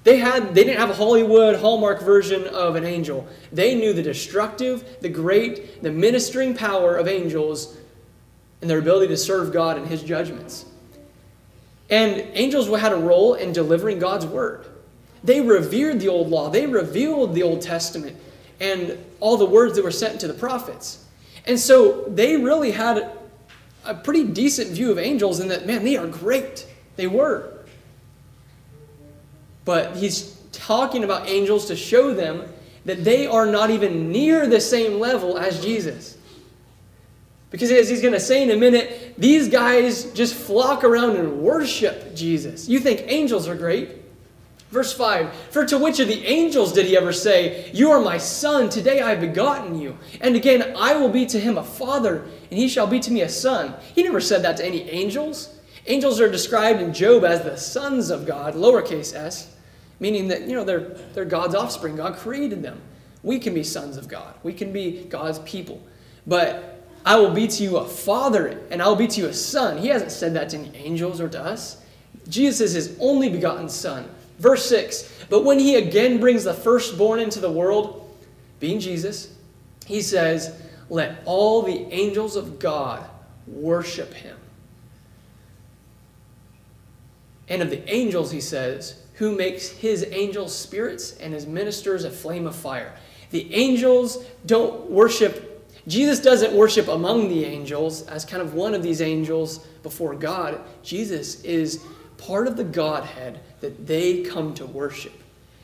They, 0.06 0.18
had, 0.18 0.54
they 0.54 0.62
didn't 0.62 0.78
have 0.78 0.90
a 0.90 0.94
Hollywood 0.94 1.56
Hallmark 1.56 2.00
version 2.00 2.46
of 2.46 2.76
an 2.76 2.84
angel. 2.84 3.26
They 3.50 3.74
knew 3.74 3.92
the 3.92 4.04
destructive, 4.04 4.98
the 5.00 5.08
great, 5.08 5.82
the 5.82 5.90
ministering 5.90 6.54
power 6.54 6.94
of 6.94 7.08
angels 7.08 7.76
and 8.60 8.70
their 8.70 8.78
ability 8.78 9.08
to 9.08 9.16
serve 9.16 9.52
God 9.52 9.76
and 9.78 9.88
His 9.88 10.04
judgments. 10.04 10.64
And 11.90 12.20
angels 12.34 12.68
had 12.68 12.92
a 12.92 12.96
role 12.96 13.34
in 13.34 13.52
delivering 13.52 13.98
God's 13.98 14.26
word. 14.26 14.68
They 15.24 15.40
revered 15.40 15.98
the 15.98 16.06
old 16.06 16.28
law, 16.28 16.50
they 16.50 16.68
revealed 16.68 17.34
the 17.34 17.42
Old 17.42 17.60
Testament 17.60 18.16
and 18.60 19.04
all 19.18 19.36
the 19.36 19.44
words 19.44 19.74
that 19.74 19.82
were 19.82 19.90
sent 19.90 20.20
to 20.20 20.28
the 20.28 20.34
prophets. 20.34 21.04
And 21.48 21.58
so 21.58 22.04
they 22.06 22.36
really 22.36 22.70
had 22.70 23.10
a 23.84 23.94
pretty 23.94 24.22
decent 24.22 24.70
view 24.70 24.92
of 24.92 25.00
angels 25.00 25.40
in 25.40 25.48
that, 25.48 25.66
man, 25.66 25.82
they 25.82 25.96
are 25.96 26.06
great. 26.06 26.64
They 26.94 27.08
were. 27.08 27.55
But 29.66 29.96
he's 29.96 30.36
talking 30.52 31.04
about 31.04 31.28
angels 31.28 31.66
to 31.66 31.76
show 31.76 32.14
them 32.14 32.48
that 32.86 33.04
they 33.04 33.26
are 33.26 33.44
not 33.44 33.68
even 33.68 34.10
near 34.10 34.46
the 34.46 34.60
same 34.60 34.98
level 34.98 35.36
as 35.36 35.62
Jesus. 35.62 36.16
Because 37.50 37.70
as 37.70 37.88
he's 37.88 38.00
going 38.00 38.14
to 38.14 38.20
say 38.20 38.42
in 38.42 38.50
a 38.50 38.56
minute, 38.56 39.14
these 39.18 39.48
guys 39.48 40.04
just 40.12 40.34
flock 40.34 40.84
around 40.84 41.16
and 41.16 41.40
worship 41.40 42.14
Jesus. 42.14 42.68
You 42.68 42.78
think 42.78 43.02
angels 43.06 43.48
are 43.48 43.56
great? 43.56 43.90
Verse 44.70 44.92
5 44.92 45.32
For 45.50 45.66
to 45.66 45.78
which 45.78 46.00
of 46.00 46.08
the 46.08 46.24
angels 46.26 46.72
did 46.72 46.86
he 46.86 46.96
ever 46.96 47.12
say, 47.12 47.70
You 47.72 47.90
are 47.90 48.00
my 48.00 48.18
son, 48.18 48.68
today 48.68 49.00
I 49.00 49.10
have 49.10 49.20
begotten 49.20 49.78
you? 49.78 49.98
And 50.20 50.36
again, 50.36 50.74
I 50.76 50.96
will 50.96 51.08
be 51.08 51.26
to 51.26 51.40
him 51.40 51.58
a 51.58 51.64
father, 51.64 52.22
and 52.50 52.58
he 52.58 52.68
shall 52.68 52.86
be 52.86 53.00
to 53.00 53.10
me 53.10 53.22
a 53.22 53.28
son. 53.28 53.74
He 53.94 54.02
never 54.04 54.20
said 54.20 54.42
that 54.42 54.58
to 54.58 54.64
any 54.64 54.88
angels. 54.90 55.58
Angels 55.86 56.20
are 56.20 56.30
described 56.30 56.80
in 56.80 56.92
Job 56.92 57.24
as 57.24 57.42
the 57.42 57.56
sons 57.56 58.10
of 58.10 58.26
God, 58.26 58.54
lowercase 58.54 59.14
s, 59.14 59.55
meaning 60.00 60.28
that, 60.28 60.42
you 60.42 60.54
know, 60.54 60.64
they're, 60.64 60.96
they're 61.14 61.24
God's 61.24 61.54
offspring. 61.54 61.96
God 61.96 62.16
created 62.16 62.62
them. 62.62 62.80
We 63.22 63.38
can 63.38 63.54
be 63.54 63.62
sons 63.62 63.96
of 63.96 64.08
God, 64.08 64.34
we 64.42 64.52
can 64.52 64.72
be 64.72 65.04
God's 65.04 65.38
people. 65.40 65.82
But 66.26 66.84
I 67.04 67.16
will 67.16 67.30
be 67.30 67.46
to 67.46 67.62
you 67.62 67.76
a 67.76 67.86
father, 67.86 68.60
and 68.70 68.82
I 68.82 68.88
will 68.88 68.96
be 68.96 69.06
to 69.06 69.20
you 69.20 69.28
a 69.28 69.32
son. 69.32 69.78
He 69.78 69.88
hasn't 69.88 70.10
said 70.10 70.34
that 70.34 70.48
to 70.50 70.58
any 70.58 70.76
angels 70.76 71.20
or 71.20 71.28
to 71.28 71.40
us. 71.40 71.80
Jesus 72.28 72.60
is 72.60 72.88
his 72.88 72.98
only 73.00 73.28
begotten 73.28 73.68
son. 73.68 74.08
Verse 74.38 74.66
6 74.68 75.26
But 75.30 75.44
when 75.44 75.58
he 75.58 75.76
again 75.76 76.18
brings 76.18 76.44
the 76.44 76.54
firstborn 76.54 77.20
into 77.20 77.40
the 77.40 77.50
world, 77.50 78.02
being 78.60 78.80
Jesus, 78.80 79.34
he 79.86 80.02
says, 80.02 80.60
Let 80.90 81.22
all 81.24 81.62
the 81.62 81.86
angels 81.92 82.36
of 82.36 82.58
God 82.58 83.08
worship 83.46 84.12
him. 84.12 84.36
And 87.48 87.62
of 87.62 87.70
the 87.70 87.88
angels, 87.92 88.30
he 88.30 88.40
says, 88.40 89.02
who 89.14 89.34
makes 89.34 89.68
his 89.68 90.06
angels 90.10 90.56
spirits 90.56 91.16
and 91.18 91.32
his 91.32 91.46
ministers 91.46 92.04
a 92.04 92.10
flame 92.10 92.46
of 92.46 92.54
fire. 92.54 92.92
The 93.30 93.52
angels 93.54 94.24
don't 94.44 94.90
worship, 94.90 95.52
Jesus 95.88 96.20
doesn't 96.20 96.52
worship 96.52 96.88
among 96.88 97.28
the 97.28 97.44
angels 97.44 98.02
as 98.08 98.24
kind 98.24 98.42
of 98.42 98.54
one 98.54 98.74
of 98.74 98.82
these 98.82 99.00
angels 99.00 99.58
before 99.82 100.14
God. 100.14 100.60
Jesus 100.82 101.42
is 101.44 101.82
part 102.18 102.46
of 102.46 102.56
the 102.56 102.64
Godhead 102.64 103.40
that 103.60 103.86
they 103.86 104.22
come 104.22 104.52
to 104.54 104.66
worship. 104.66 105.12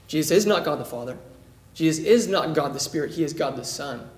Jesus 0.06 0.30
is 0.30 0.46
not 0.46 0.64
God 0.64 0.78
the 0.78 0.84
Father. 0.84 1.18
Jesus 1.74 2.04
is 2.04 2.28
not 2.28 2.54
God 2.54 2.74
the 2.74 2.80
Spirit. 2.80 3.12
He 3.12 3.24
is 3.24 3.32
God 3.32 3.56
the 3.56 3.64
Son. 3.64 4.08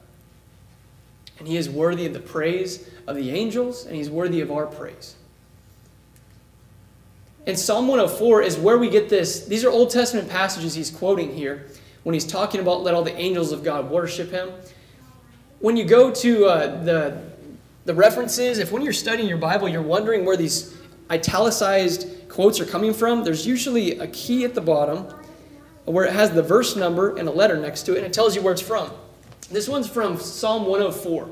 And 1.39 1.49
he 1.49 1.57
is 1.57 1.71
worthy 1.71 2.07
of 2.07 2.13
the 2.13 2.21
praise 2.21 2.89
of 3.07 3.17
the 3.17 3.31
angels, 3.31 3.87
and 3.87 3.97
he's 3.97 4.11
worthy 4.11 4.41
of 4.41 4.51
our 4.51 4.67
praise. 4.67 5.15
And 7.47 7.59
Psalm 7.59 7.89
104 7.89 8.43
is 8.43 8.57
where 8.57 8.79
we 8.79 8.89
get 8.89 9.09
this. 9.09 9.45
These 9.45 9.65
are 9.65 9.71
Old 9.71 9.91
Testament 9.91 10.31
passages 10.31 10.75
he's 10.75 10.91
quoting 10.91 11.35
here 11.35 11.67
when 12.03 12.15
he's 12.15 12.27
talking 12.27 12.61
about 12.61 12.83
let 12.83 12.95
all 12.95 13.03
the 13.03 13.17
angels 13.17 13.53
of 13.53 13.63
God 13.63 13.91
worship 13.91 14.31
him. 14.31 14.51
When 15.61 15.77
you 15.77 15.85
go 15.85 16.11
to 16.11 16.47
uh, 16.47 16.85
the, 16.85 17.23
the 17.85 17.95
references, 17.95 18.59
if 18.59 18.73
when 18.73 18.83
you're 18.83 18.93
studying 18.93 19.29
your 19.29 19.39
Bible, 19.39 19.69
you're 19.69 19.83
wondering 19.83 20.25
where 20.25 20.37
these 20.37 20.77
italicized 21.11 22.29
quotes 22.29 22.61
are 22.61 22.67
coming 22.67 22.95
from, 22.95 23.25
there's 23.25 23.47
usually 23.47 23.99
a 23.99 24.07
key 24.09 24.45
at 24.45 24.55
the 24.55 24.61
bottom 24.61 25.07
where 25.85 26.07
it 26.07 26.13
has 26.13 26.31
the 26.31 26.43
verse 26.43 26.77
number 26.77 27.17
and 27.17 27.29
a 27.29 27.31
letter 27.31 27.59
next 27.59 27.83
to 27.85 27.93
it, 27.93 27.99
and 27.99 28.07
it 28.07 28.13
tells 28.13 28.35
you 28.35 28.43
where 28.43 28.53
it's 28.53 28.63
from. 28.63 28.91
This 29.51 29.69
one's 29.69 29.89
from 29.89 30.19
Psalm 30.19 30.65
104. 30.65 31.29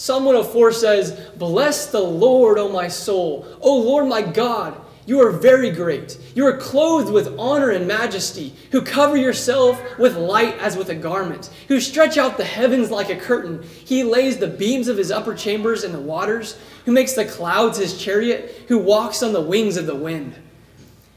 Psalm 0.00 0.24
104 0.24 0.72
says, 0.72 1.28
Bless 1.36 1.88
the 1.88 2.00
Lord, 2.00 2.56
O 2.56 2.70
my 2.70 2.88
soul. 2.88 3.46
O 3.60 3.76
Lord 3.80 4.06
my 4.06 4.22
God, 4.22 4.80
you 5.04 5.20
are 5.20 5.30
very 5.30 5.70
great. 5.70 6.18
You 6.34 6.46
are 6.46 6.56
clothed 6.56 7.12
with 7.12 7.38
honor 7.38 7.68
and 7.68 7.86
majesty, 7.86 8.54
who 8.72 8.80
cover 8.80 9.18
yourself 9.18 9.78
with 9.98 10.16
light 10.16 10.56
as 10.56 10.74
with 10.74 10.88
a 10.88 10.94
garment, 10.94 11.50
who 11.68 11.80
stretch 11.80 12.16
out 12.16 12.38
the 12.38 12.44
heavens 12.44 12.90
like 12.90 13.10
a 13.10 13.14
curtain. 13.14 13.62
He 13.62 14.02
lays 14.02 14.38
the 14.38 14.46
beams 14.46 14.88
of 14.88 14.96
his 14.96 15.10
upper 15.10 15.34
chambers 15.34 15.84
in 15.84 15.92
the 15.92 16.00
waters, 16.00 16.58
who 16.86 16.92
makes 16.92 17.12
the 17.12 17.26
clouds 17.26 17.76
his 17.76 18.02
chariot, 18.02 18.64
who 18.68 18.78
walks 18.78 19.22
on 19.22 19.34
the 19.34 19.42
wings 19.42 19.76
of 19.76 19.84
the 19.84 19.94
wind, 19.94 20.34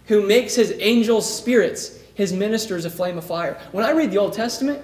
who 0.08 0.28
makes 0.28 0.56
his 0.56 0.76
angels 0.80 1.34
spirits, 1.34 2.00
his 2.16 2.34
ministers 2.34 2.84
a 2.84 2.90
flame 2.90 3.18
of 3.18 3.24
fire. 3.24 3.58
When 3.72 3.86
I 3.86 3.92
read 3.92 4.12
the 4.12 4.18
Old 4.18 4.34
Testament, 4.34 4.84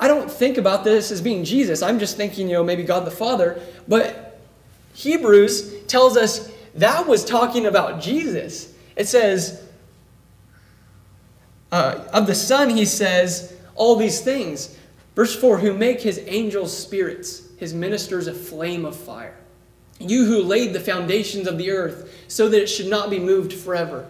I 0.00 0.08
don't 0.08 0.30
think 0.30 0.56
about 0.56 0.82
this 0.82 1.12
as 1.12 1.20
being 1.20 1.44
Jesus. 1.44 1.82
I'm 1.82 1.98
just 1.98 2.16
thinking, 2.16 2.48
you 2.48 2.54
know, 2.54 2.64
maybe 2.64 2.82
God 2.82 3.04
the 3.04 3.10
Father. 3.10 3.60
But 3.86 4.40
Hebrews 4.94 5.84
tells 5.84 6.16
us 6.16 6.50
that 6.74 7.06
was 7.06 7.24
talking 7.24 7.66
about 7.66 8.00
Jesus. 8.00 8.72
It 8.96 9.08
says, 9.08 9.62
uh, 11.70 12.04
of 12.12 12.26
the 12.26 12.34
Son, 12.34 12.70
he 12.70 12.86
says 12.86 13.54
all 13.74 13.96
these 13.96 14.20
things. 14.20 14.76
Verse 15.14 15.36
4 15.38 15.58
Who 15.58 15.74
make 15.74 16.00
his 16.00 16.18
angels 16.26 16.76
spirits, 16.76 17.42
his 17.58 17.74
ministers 17.74 18.26
a 18.26 18.34
flame 18.34 18.86
of 18.86 18.96
fire. 18.96 19.36
You 19.98 20.24
who 20.24 20.42
laid 20.42 20.72
the 20.72 20.80
foundations 20.80 21.46
of 21.46 21.58
the 21.58 21.70
earth 21.70 22.24
so 22.26 22.48
that 22.48 22.62
it 22.62 22.68
should 22.68 22.88
not 22.88 23.10
be 23.10 23.18
moved 23.18 23.52
forever. 23.52 24.08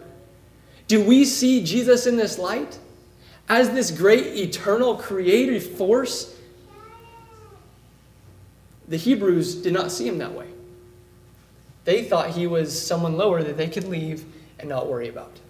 Do 0.87 1.05
we 1.05 1.25
see 1.25 1.65
Jesus 1.65 2.07
in 2.07 2.17
this 2.17 2.39
light? 2.39 2.79
As 3.51 3.71
this 3.71 3.91
great 3.91 4.29
eternal 4.29 4.95
creative 4.95 5.77
force? 5.77 6.37
The 8.87 8.97
Hebrews 8.97 9.57
did 9.57 9.73
not 9.73 9.91
see 9.91 10.07
him 10.07 10.19
that 10.19 10.33
way. 10.33 10.47
They 11.85 12.05
thought 12.05 12.31
he 12.31 12.47
was 12.47 12.81
someone 12.81 13.17
lower 13.17 13.43
that 13.43 13.57
they 13.57 13.69
could 13.69 13.89
leave 13.89 14.25
and 14.61 14.69
not 14.69 14.87
worry 14.87 15.09
about. 15.09 15.41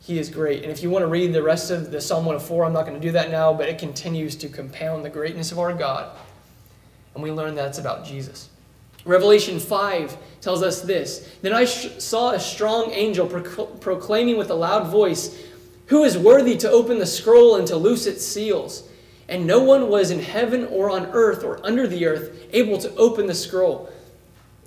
He 0.00 0.18
is 0.18 0.30
great. 0.30 0.62
And 0.62 0.72
if 0.72 0.82
you 0.82 0.88
want 0.88 1.02
to 1.02 1.08
read 1.08 1.34
the 1.34 1.42
rest 1.42 1.70
of 1.70 1.90
the 1.90 2.00
Psalm 2.00 2.24
104, 2.24 2.64
I'm 2.64 2.72
not 2.72 2.86
going 2.86 2.98
to 2.98 3.06
do 3.06 3.12
that 3.12 3.30
now, 3.30 3.52
but 3.52 3.68
it 3.68 3.78
continues 3.78 4.34
to 4.36 4.48
compound 4.48 5.04
the 5.04 5.10
greatness 5.10 5.52
of 5.52 5.58
our 5.58 5.74
God. 5.74 6.16
And 7.14 7.22
we 7.22 7.30
learn 7.30 7.54
that's 7.54 7.78
about 7.78 8.06
Jesus. 8.06 8.48
Revelation 9.04 9.58
5 9.58 10.16
tells 10.40 10.62
us 10.62 10.80
this 10.82 11.30
Then 11.42 11.52
I 11.52 11.64
saw 11.64 12.30
a 12.30 12.40
strong 12.40 12.92
angel 12.92 13.26
proclaiming 13.26 14.38
with 14.38 14.50
a 14.50 14.54
loud 14.54 14.86
voice, 14.86 15.38
Who 15.90 16.04
is 16.04 16.16
worthy 16.16 16.56
to 16.58 16.70
open 16.70 17.00
the 17.00 17.06
scroll 17.06 17.56
and 17.56 17.66
to 17.66 17.76
loose 17.76 18.06
its 18.06 18.24
seals? 18.24 18.88
And 19.28 19.44
no 19.44 19.60
one 19.62 19.88
was 19.88 20.12
in 20.12 20.20
heaven 20.20 20.66
or 20.66 20.88
on 20.88 21.06
earth 21.06 21.42
or 21.42 21.64
under 21.66 21.88
the 21.88 22.06
earth 22.06 22.46
able 22.52 22.78
to 22.78 22.94
open 22.94 23.26
the 23.26 23.34
scroll. 23.34 23.92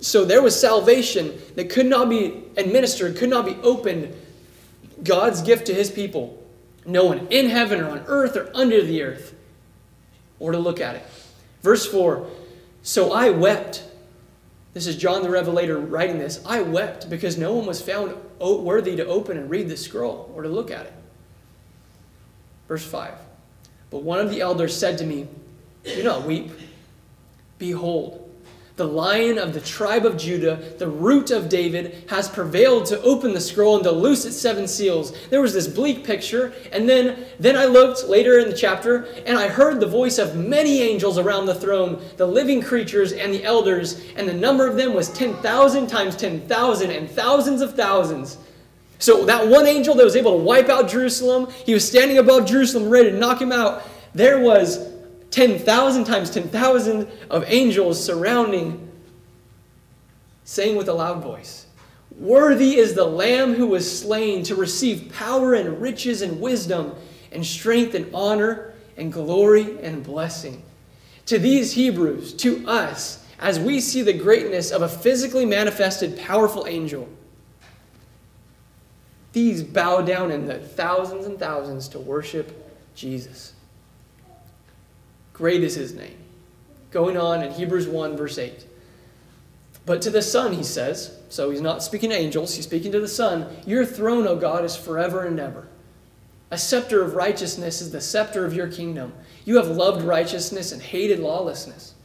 So 0.02 0.26
there 0.26 0.42
was 0.42 0.60
salvation 0.60 1.34
that 1.56 1.70
could 1.70 1.86
not 1.86 2.10
be 2.10 2.44
administered, 2.58 3.16
could 3.16 3.30
not 3.30 3.46
be 3.46 3.56
opened. 3.64 4.14
God's 5.02 5.42
gift 5.42 5.66
to 5.68 5.74
his 5.74 5.90
people. 5.90 6.42
No 6.86 7.06
one 7.06 7.28
in 7.28 7.50
heaven 7.50 7.80
or 7.80 7.90
on 7.90 8.04
earth 8.08 8.36
or 8.36 8.52
under 8.54 8.84
the 8.84 9.02
earth. 9.02 9.34
Or 10.40 10.52
to 10.52 10.60
look 10.60 10.82
at 10.82 10.96
it. 10.96 11.06
Verse 11.62 11.86
4 11.86 12.28
So 12.82 13.14
I 13.14 13.30
wept 13.30 13.84
this 14.74 14.88
is 14.88 14.98
John 14.98 15.22
the 15.22 15.30
Revelator 15.30 15.78
writing 15.78 16.18
this. 16.18 16.44
I 16.46 16.64
wept 16.64 17.08
because 17.10 17.38
no 17.38 17.54
one 17.54 17.68
was 17.68 17.80
found 17.80 18.16
worthy 18.40 18.96
to 18.96 19.06
open 19.06 19.38
and 19.38 19.50
read 19.50 19.70
the 19.70 19.78
scroll 19.78 20.32
or 20.36 20.42
to 20.42 20.50
look 20.50 20.72
at 20.72 20.88
it. 20.88 20.94
Verse 22.67 22.86
5. 22.86 23.13
But 23.89 24.04
one 24.04 24.19
of 24.19 24.30
the 24.30 24.41
elders 24.41 24.76
said 24.76 24.97
to 24.99 25.06
me, 25.06 25.28
Do 25.84 26.04
not 26.04 26.26
weep. 26.26 26.52
Behold, 27.60 28.23
the 28.76 28.86
lion 28.86 29.38
of 29.38 29.54
the 29.54 29.62
tribe 29.62 30.04
of 30.04 30.17
Judah, 30.17 30.56
the 30.80 30.88
root 30.88 31.30
of 31.30 31.47
David, 31.47 32.06
has 32.10 32.28
prevailed 32.28 32.88
to 32.88 32.99
open 33.04 33.34
the 33.34 33.39
scroll 33.39 33.76
and 33.76 33.84
to 33.84 33.91
loose 33.91 34.26
its 34.26 34.36
seven 34.36 34.67
seals. 34.67 35.15
There 35.30 35.41
was 35.41 35.54
this 35.54 35.67
bleak 35.67 36.04
picture, 36.04 36.52
and 36.71 36.89
then, 36.89 37.26
then 37.39 37.56
I 37.56 37.65
looked 37.65 38.06
later 38.06 38.39
in 38.39 38.49
the 38.49 38.58
chapter, 38.58 39.04
and 39.28 39.38
I 39.38 39.47
heard 39.47 39.80
the 39.80 39.86
voice 39.86 40.17
of 40.17 40.36
many 40.36 40.82
angels 40.82 41.19
around 41.19 41.45
the 41.45 41.54
throne, 41.54 42.02
the 42.17 42.26
living 42.26 42.63
creatures 42.63 43.12
and 43.12 43.32
the 43.32 43.43
elders, 43.43 44.02
and 44.15 44.28
the 44.28 44.34
number 44.34 44.67
of 44.67 44.76
them 44.76 44.95
was 44.95 45.10
10,000 45.10 45.86
times 45.86 46.15
10,000 46.15 46.89
and 46.89 47.12
thousands 47.12 47.62
of 47.62 47.76
thousands. 47.76 48.39
So 48.99 49.25
that 49.25 49.47
one 49.47 49.67
angel 49.67 49.95
that 49.95 50.03
was 50.03 50.15
able 50.15 50.38
to 50.38 50.43
wipe 50.43 50.69
out 50.69 50.88
Jerusalem, 50.88 51.51
he 51.65 51.73
was 51.73 51.88
standing 51.88 52.17
above 52.17 52.45
Jerusalem 52.45 52.89
ready 52.89 53.12
to 53.12 53.17
knock 53.17 53.41
him 53.41 53.51
out. 53.51 53.84
There 54.13 54.39
was 54.39 54.89
10,000 55.32 56.03
times 56.03 56.29
10,000 56.29 57.08
of 57.29 57.43
angels 57.47 58.03
surrounding, 58.03 58.91
saying 60.43 60.77
with 60.77 60.88
a 60.88 60.93
loud 60.93 61.23
voice, 61.23 61.65
Worthy 62.17 62.75
is 62.75 62.93
the 62.93 63.06
Lamb 63.06 63.56
who 63.56 63.67
was 63.67 63.99
slain 63.99 64.43
to 64.43 64.56
receive 64.56 65.12
power 65.12 65.56
and 65.56 65.82
riches 65.82 66.21
and 66.21 66.39
wisdom 66.39 66.93
and 67.32 67.43
strength 67.43 67.95
and 67.95 68.13
honor 68.13 68.73
and 68.95 69.12
glory 69.12 69.79
and 69.82 70.03
blessing. 70.03 70.62
To 71.27 71.39
these 71.39 71.73
Hebrews, 71.73 72.34
to 72.36 72.67
us, 72.67 73.25
as 73.39 73.60
we 73.60 73.79
see 73.79 74.03
the 74.03 74.13
greatness 74.13 74.71
of 74.71 74.84
a 74.84 74.89
physically 74.89 75.45
manifested 75.45 76.17
powerful 76.17 76.67
angel, 76.67 77.10
these 79.34 79.63
bow 79.63 80.02
down 80.02 80.32
in 80.32 80.46
the 80.46 80.60
thousands 80.60 81.26
and 81.26 81.38
thousands 81.38 81.88
to 81.89 82.00
worship 82.00 82.72
Jesus. 82.96 83.54
Great 85.34 85.63
is 85.63 85.76
his 85.76 85.93
name. 85.93 86.17
Going 86.91 87.17
on 87.17 87.41
in 87.41 87.52
Hebrews 87.52 87.88
1, 87.88 88.15
verse 88.15 88.38
8. 88.38 88.65
But 89.86 90.02
to 90.04 90.12
the 90.12 90.22
Son, 90.22 90.54
he 90.54 90.63
says, 90.63 91.19
so 91.30 91.50
he's 91.50 91.62
not 91.62 91.84
speaking 91.84 92.12
to 92.12 92.15
angels, 92.15 92.56
he's 92.56 92.65
speaking 92.65 92.91
to 92.91 93.00
the 93.00 93.08
Son, 93.08 93.48
Your 93.65 93.86
throne, 93.86 94.28
O 94.28 94.36
God, 94.36 94.63
is 94.63 94.76
forever 94.76 95.26
and 95.26 95.39
ever. 95.39 95.67
A 96.52 96.58
scepter 96.58 97.02
of 97.02 97.15
righteousness 97.15 97.82
is 97.82 97.91
the 97.91 98.00
scepter 98.00 98.46
of 98.46 98.54
your 98.54 98.67
kingdom. 98.67 99.13
You 99.43 99.58
have 99.58 99.67
loved 99.67 100.04
righteousness 100.04 100.72
and 100.72 100.82
hated 100.82 101.19
lawlessness. 101.19 101.96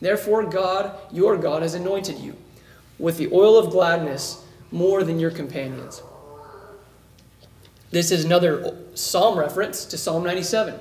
Therefore, 0.00 0.42
God, 0.42 0.98
your 1.12 1.36
God, 1.36 1.62
has 1.62 1.74
anointed 1.74 2.18
you 2.18 2.36
with 2.98 3.16
the 3.16 3.32
oil 3.32 3.56
of 3.56 3.70
gladness 3.70 4.44
more 4.72 5.04
than 5.04 5.20
your 5.20 5.30
companions. 5.30 6.02
This 7.92 8.10
is 8.10 8.24
another 8.24 8.74
psalm 8.94 9.38
reference 9.38 9.84
to 9.84 9.98
Psalm 9.98 10.24
97. 10.24 10.74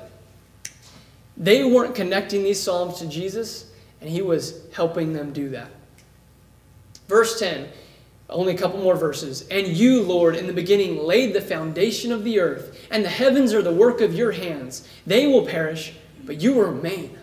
They 1.35 1.65
weren't 1.65 1.93
connecting 1.93 2.41
these 2.41 2.63
Psalms 2.63 2.99
to 2.99 3.05
Jesus, 3.05 3.69
and 3.99 4.09
he 4.09 4.21
was 4.21 4.61
helping 4.73 5.11
them 5.11 5.33
do 5.33 5.49
that. 5.49 5.69
Verse 7.09 7.37
10, 7.37 7.67
only 8.29 8.55
a 8.55 8.57
couple 8.57 8.79
more 8.79 8.95
verses. 8.95 9.45
And 9.49 9.67
you, 9.67 10.01
Lord, 10.03 10.37
in 10.37 10.47
the 10.47 10.53
beginning 10.53 11.03
laid 11.03 11.33
the 11.33 11.41
foundation 11.41 12.13
of 12.13 12.23
the 12.23 12.39
earth, 12.39 12.87
and 12.89 13.03
the 13.03 13.09
heavens 13.09 13.53
are 13.53 13.61
the 13.61 13.73
work 13.73 13.99
of 13.99 14.15
your 14.15 14.31
hands. 14.31 14.87
They 15.05 15.27
will 15.27 15.45
perish, 15.45 15.93
but 16.23 16.39
you 16.39 16.61
remain. 16.61 17.17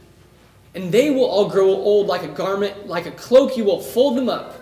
And 0.75 0.93
they 0.93 1.09
will 1.09 1.25
all 1.25 1.49
grow 1.49 1.71
old 1.71 2.09
like 2.09 2.25
a 2.25 2.29
garment, 2.29 2.87
like 2.87 3.07
a 3.07 3.13
cloak, 3.13 3.57
you 3.57 3.65
will 3.65 3.81
fold 3.81 4.19
them 4.19 4.29
up, 4.29 4.55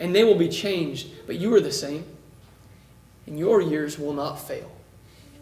and 0.00 0.12
they 0.12 0.24
will 0.24 0.34
be 0.34 0.48
changed, 0.48 1.10
but 1.28 1.36
you 1.36 1.54
are 1.54 1.60
the 1.60 1.70
same. 1.70 2.04
And 3.26 3.38
your 3.38 3.60
years 3.60 3.98
will 3.98 4.12
not 4.12 4.36
fail. 4.36 4.70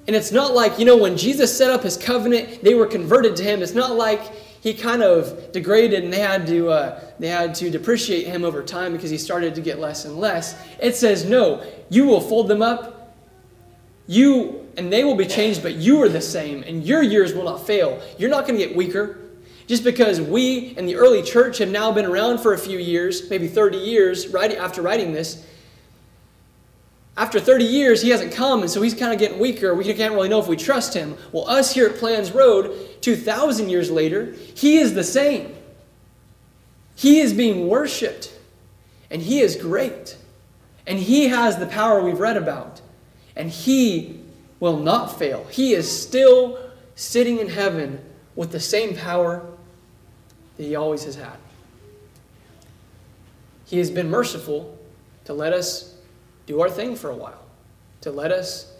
And 0.07 0.16
it's 0.16 0.33
not 0.33 0.53
like, 0.53 0.78
you 0.78 0.85
know, 0.85 0.97
when 0.97 1.16
Jesus 1.16 1.57
set 1.57 1.70
up 1.70 1.83
his 1.83 1.97
covenant, 1.97 2.62
they 2.62 2.74
were 2.74 2.87
converted 2.87 3.37
to 3.37 3.45
him. 3.45 3.62
It's 3.62 3.74
not 3.74 3.95
like 3.95 4.20
he 4.61 4.74
kind 4.74 5.03
of 5.03 5.53
degraded 5.53 6.05
and 6.05 6.12
they 6.12 6.20
had 6.20 6.47
to, 6.49 6.70
uh, 6.70 7.01
they 7.18 7.28
had 7.28 7.55
to 7.57 7.70
depreciate 7.70 8.26
him 8.26 8.45
over 8.45 8.62
time 8.62 8.93
because 8.93 9.11
he 9.11 9.18
started 9.18 9.55
to 9.55 9.61
get 9.61 9.78
less 9.78 10.05
and 10.05 10.16
less. 10.16 10.61
It 10.80 10.97
says, 10.97 11.24
no, 11.24 11.64
you 11.89 12.07
will 12.07 12.20
fold 12.20 12.49
them 12.49 12.62
up. 12.62 13.16
You 14.07 14.62
and 14.76 14.93
they 14.93 15.05
will 15.05 15.14
be 15.14 15.26
changed, 15.26 15.62
but 15.62 15.74
you 15.74 16.03
are 16.03 16.09
the 16.09 16.20
same, 16.20 16.62
and 16.62 16.85
your 16.85 17.03
years 17.03 17.35
will 17.35 17.45
not 17.45 17.66
fail. 17.66 18.01
You're 18.18 18.30
not 18.30 18.47
going 18.47 18.59
to 18.59 18.66
get 18.66 18.74
weaker. 18.74 19.18
Just 19.66 19.85
because 19.85 20.20
we 20.20 20.76
in 20.76 20.87
the 20.87 20.97
early 20.97 21.22
church 21.22 21.59
have 21.59 21.70
now 21.70 21.93
been 21.93 22.07
around 22.07 22.39
for 22.39 22.55
a 22.55 22.59
few 22.59 22.78
years, 22.78 23.28
maybe 23.30 23.49
30 23.49 23.78
years, 23.78 24.28
right 24.28 24.53
after 24.53 24.83
writing 24.83 25.12
this, 25.12 25.47
after 27.17 27.39
30 27.39 27.65
years, 27.65 28.01
he 28.01 28.09
hasn't 28.09 28.33
come, 28.33 28.63
and 28.63 28.71
so 28.71 28.81
he's 28.81 28.95
kind 28.95 29.13
of 29.13 29.19
getting 29.19 29.39
weaker. 29.39 29.75
We 29.75 29.85
can't 29.85 30.15
really 30.15 30.31
know 30.31 30.41
if 30.41 30.49
we 30.49 30.57
trust 30.57 30.95
him. 30.95 31.17
Well, 31.31 31.49
us 31.49 31.75
here 31.75 31.87
at 31.87 31.97
Planz 31.97 32.35
Road, 32.35 33.03
2,000 33.03 33.69
years 33.69 33.91
later, 33.91 34.33
he 34.55 34.79
is 34.79 34.95
the 34.95 35.05
same. 35.05 35.55
He 36.97 37.21
is 37.21 37.35
being 37.35 37.69
worshiped, 37.69 38.33
and 39.11 39.21
he 39.21 39.41
is 39.41 39.57
great. 39.57 40.17
And 40.87 40.99
he 40.99 41.29
has 41.29 41.59
the 41.59 41.67
power 41.67 42.03
we've 42.03 42.19
read 42.19 42.37
about, 42.37 42.81
and 43.37 43.51
he 43.51 44.21
will 44.59 44.79
not 44.79 45.19
fail. 45.19 45.45
He 45.51 45.75
is 45.75 45.91
still 45.91 46.59
sitting 46.95 47.39
in 47.39 47.49
heaven 47.49 48.03
with 48.37 48.53
the 48.53 48.61
same 48.61 48.97
power 48.97 49.47
that 50.57 50.63
he 50.63 50.75
always 50.77 51.05
has 51.05 51.17
had. 51.17 51.37
He 53.67 53.79
has 53.79 53.91
been 53.91 54.11
merciful 54.11 54.79
to 55.25 55.35
let 55.35 55.53
us 55.53 55.91
do 56.53 56.61
our 56.61 56.69
thing 56.69 56.95
for 56.95 57.09
a 57.09 57.17
while, 57.17 57.43
to 58.03 58.11
let 58.11 58.31
us 58.31 58.71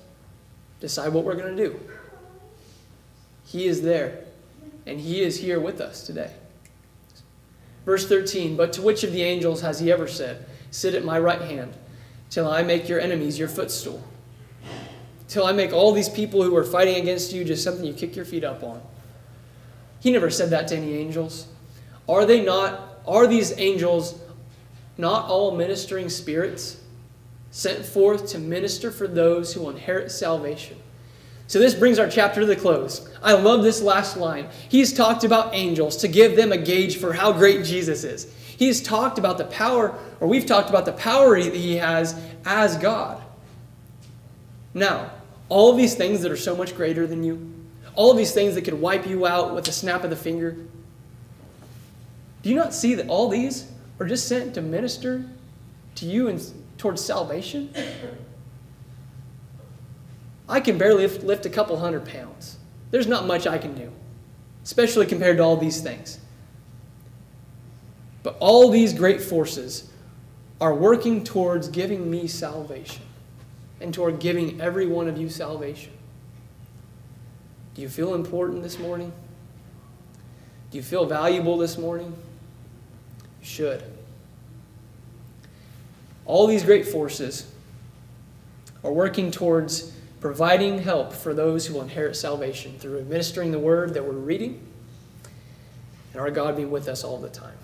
decide 0.81 1.11
what 1.15 1.25
we're 1.25 1.37
going 1.37 1.57
to 1.57 1.69
do. 1.69 1.81
He 3.47 3.65
is 3.65 3.81
there, 3.81 4.25
and 4.87 5.01
He 5.01 5.23
is 5.23 5.41
here 5.41 5.59
with 5.59 5.81
us 5.81 6.05
today. 6.07 6.31
Verse 7.87 8.07
13 8.07 8.57
But 8.57 8.75
to 8.75 8.83
which 8.83 9.05
of 9.05 9.13
the 9.13 9.23
angels 9.23 9.63
has 9.63 9.81
He 9.81 9.91
ever 9.91 10.07
said, 10.07 10.45
Sit 10.71 10.95
at 10.95 11.03
my 11.03 11.19
right 11.19 11.41
hand, 11.41 11.73
till 12.29 12.47
I 12.47 12.63
make 12.63 12.91
your 12.91 13.01
enemies 13.01 13.39
your 13.39 13.49
footstool? 13.49 14.05
Till 15.29 15.47
I 15.47 15.53
make 15.53 15.73
all 15.73 15.93
these 15.93 16.11
people 16.11 16.43
who 16.43 16.55
are 16.55 16.65
fighting 16.65 16.97
against 16.97 17.33
you 17.33 17.43
just 17.43 17.65
something 17.65 17.87
you 17.87 17.95
kick 17.95 18.15
your 18.15 18.27
feet 18.27 18.45
up 18.45 18.63
on. 18.63 18.83
He 20.01 20.11
never 20.11 20.29
said 20.29 20.51
that 20.51 20.69
to 20.69 20.77
any 20.77 20.93
angels. 20.93 21.47
Are 22.07 22.27
they 22.27 22.45
not, 22.45 23.01
are 23.07 23.27
these 23.27 23.59
angels 23.59 24.21
not 24.99 25.31
all 25.31 25.57
ministering 25.57 26.11
spirits? 26.11 26.82
Sent 27.53 27.85
forth 27.85 28.27
to 28.29 28.39
minister 28.39 28.91
for 28.91 29.07
those 29.07 29.53
who 29.53 29.61
will 29.61 29.71
inherit 29.71 30.11
salvation. 30.11 30.77
So 31.47 31.59
this 31.59 31.75
brings 31.75 31.99
our 31.99 32.09
chapter 32.09 32.41
to 32.41 32.47
the 32.47 32.57
close. 32.57 33.15
I 33.23 33.35
love 33.35 33.63
this 33.63 33.83
last 33.83 34.17
line. 34.17 34.49
He's 34.71 34.93
talked 34.93 35.23
about 35.23 35.55
angels 35.55 35.99
to 35.99 36.09
give 36.09 36.35
them 36.35 36.51
a 36.51 36.57
gauge 36.57 36.97
for 36.97 37.13
how 37.13 37.31
great 37.31 37.65
Jesus 37.65 38.05
is. 38.05 38.35
He's 38.57 38.81
talked 38.81 39.19
about 39.19 39.37
the 39.37 39.45
power, 39.45 39.99
or 40.19 40.29
we've 40.29 40.47
talked 40.47 40.71
about 40.71 40.87
the 40.87 40.95
power 40.95 41.41
that 41.41 41.55
he 41.55 41.77
has 41.77 42.19
as 42.47 42.79
God. 42.79 43.23
Now, 44.73 45.11
all 45.51 45.71
of 45.71 45.77
these 45.77 45.95
things 45.95 46.23
that 46.23 46.33
are 46.33 46.37
so 46.39 46.57
much 46.57 46.75
greater 46.75 47.07
than 47.07 47.23
you, 47.23 47.53
all 47.95 48.11
of 48.11 48.17
these 48.17 48.33
things 48.33 48.55
that 48.55 48.65
could 48.65 48.81
wipe 48.81 49.07
you 49.07 49.27
out 49.27 49.55
with 49.55 49.69
a 49.69 49.73
snap 49.73 50.05
of 50.05 50.11
the 50.11 50.17
finger, 50.17 50.57
do 52.43 52.49
you 52.49 52.57
not 52.57 52.73
see 52.73 52.95
that 52.95 53.09
all 53.09 53.29
these 53.29 53.71
are 54.01 54.07
just 54.07 54.27
sent 54.27 54.55
to 54.55 54.63
minister 54.63 55.27
to 55.97 56.07
you 56.07 56.29
and 56.29 56.43
towards 56.83 57.03
salvation, 57.03 57.73
I 60.49 60.59
can 60.59 60.79
barely 60.79 61.07
lift, 61.07 61.47
a 61.47 61.49
couple 61.49 61.79
hundred 61.79 62.05
pounds. 62.05 62.59
There's 62.91 63.07
not 63.07 63.25
much 63.25 63.47
I 63.47 63.57
can 63.57 63.75
do, 63.75 63.93
especially 64.65 65.07
compared 65.07 65.37
to 65.37 65.45
all 65.45 65.57
these 65.57 65.81
things. 65.81 66.19
But 68.25 68.37
all 68.41 68.69
these 68.69 68.93
great 68.93 69.23
forces 69.23 69.91
are 70.61 70.75
working 70.75 71.23
towards 71.23 71.69
giving 71.69 72.11
me 72.11 72.27
salvation 72.27 73.03
and 73.81 73.95
toward 73.95 74.19
giving 74.19 74.61
every 74.61 74.87
one 74.87 75.09
of 75.09 75.17
you 75.17 75.29
salvation. 75.29 75.93
Do 77.75 77.83
you 77.83 77.89
feel 77.89 78.15
important 78.15 78.65
this 78.65 78.81
morning? 78.81 79.13
Do 80.73 80.79
you 80.79 80.83
feel 80.83 81.07
valuable 81.07 81.59
this 81.59 81.79
morning? 81.79 82.13
You 83.41 83.47
should. 83.47 83.85
All 86.25 86.47
these 86.47 86.63
great 86.63 86.87
forces 86.87 87.53
are 88.85 88.93
working 88.93 89.31
towards 89.31 89.93
providing 90.21 90.79
help 90.79 91.13
for 91.13 91.35
those 91.35 91.67
who 91.67 91.75
will 91.75 91.83
inherit 91.83 92.17
salvation 92.17 92.79
through 92.79 92.99
administering 92.99 93.51
the 93.51 93.59
word 93.59 93.95
that 93.95 94.05
we're 94.05 94.13
reading 94.13 94.65
and 96.13 96.21
our 96.21 96.31
God 96.31 96.57
being 96.57 96.71
with 96.71 96.89
us 96.89 97.05
all 97.05 97.19
the 97.19 97.29
time. 97.29 97.57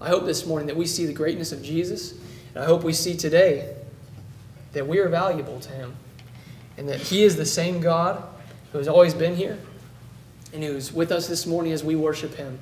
I 0.00 0.08
hope 0.08 0.24
this 0.24 0.44
morning 0.46 0.66
that 0.66 0.76
we 0.76 0.86
see 0.86 1.06
the 1.06 1.12
greatness 1.12 1.52
of 1.52 1.62
Jesus, 1.62 2.12
and 2.54 2.64
I 2.64 2.66
hope 2.66 2.82
we 2.82 2.92
see 2.92 3.16
today 3.16 3.76
that 4.72 4.86
we 4.86 4.98
are 4.98 5.08
valuable 5.08 5.60
to 5.60 5.70
Him 5.70 5.94
and 6.76 6.88
that 6.88 7.00
He 7.00 7.22
is 7.22 7.36
the 7.36 7.46
same 7.46 7.80
God 7.80 8.22
who 8.72 8.78
has 8.78 8.88
always 8.88 9.14
been 9.14 9.36
here 9.36 9.58
and 10.52 10.64
who's 10.64 10.92
with 10.92 11.12
us 11.12 11.28
this 11.28 11.46
morning 11.46 11.72
as 11.72 11.84
we 11.84 11.94
worship 11.94 12.34
Him. 12.34 12.58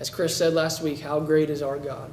As 0.00 0.10
Chris 0.10 0.36
said 0.36 0.52
last 0.52 0.82
week, 0.82 1.00
how 1.00 1.20
great 1.20 1.48
is 1.48 1.62
our 1.62 1.78
God? 1.78 2.12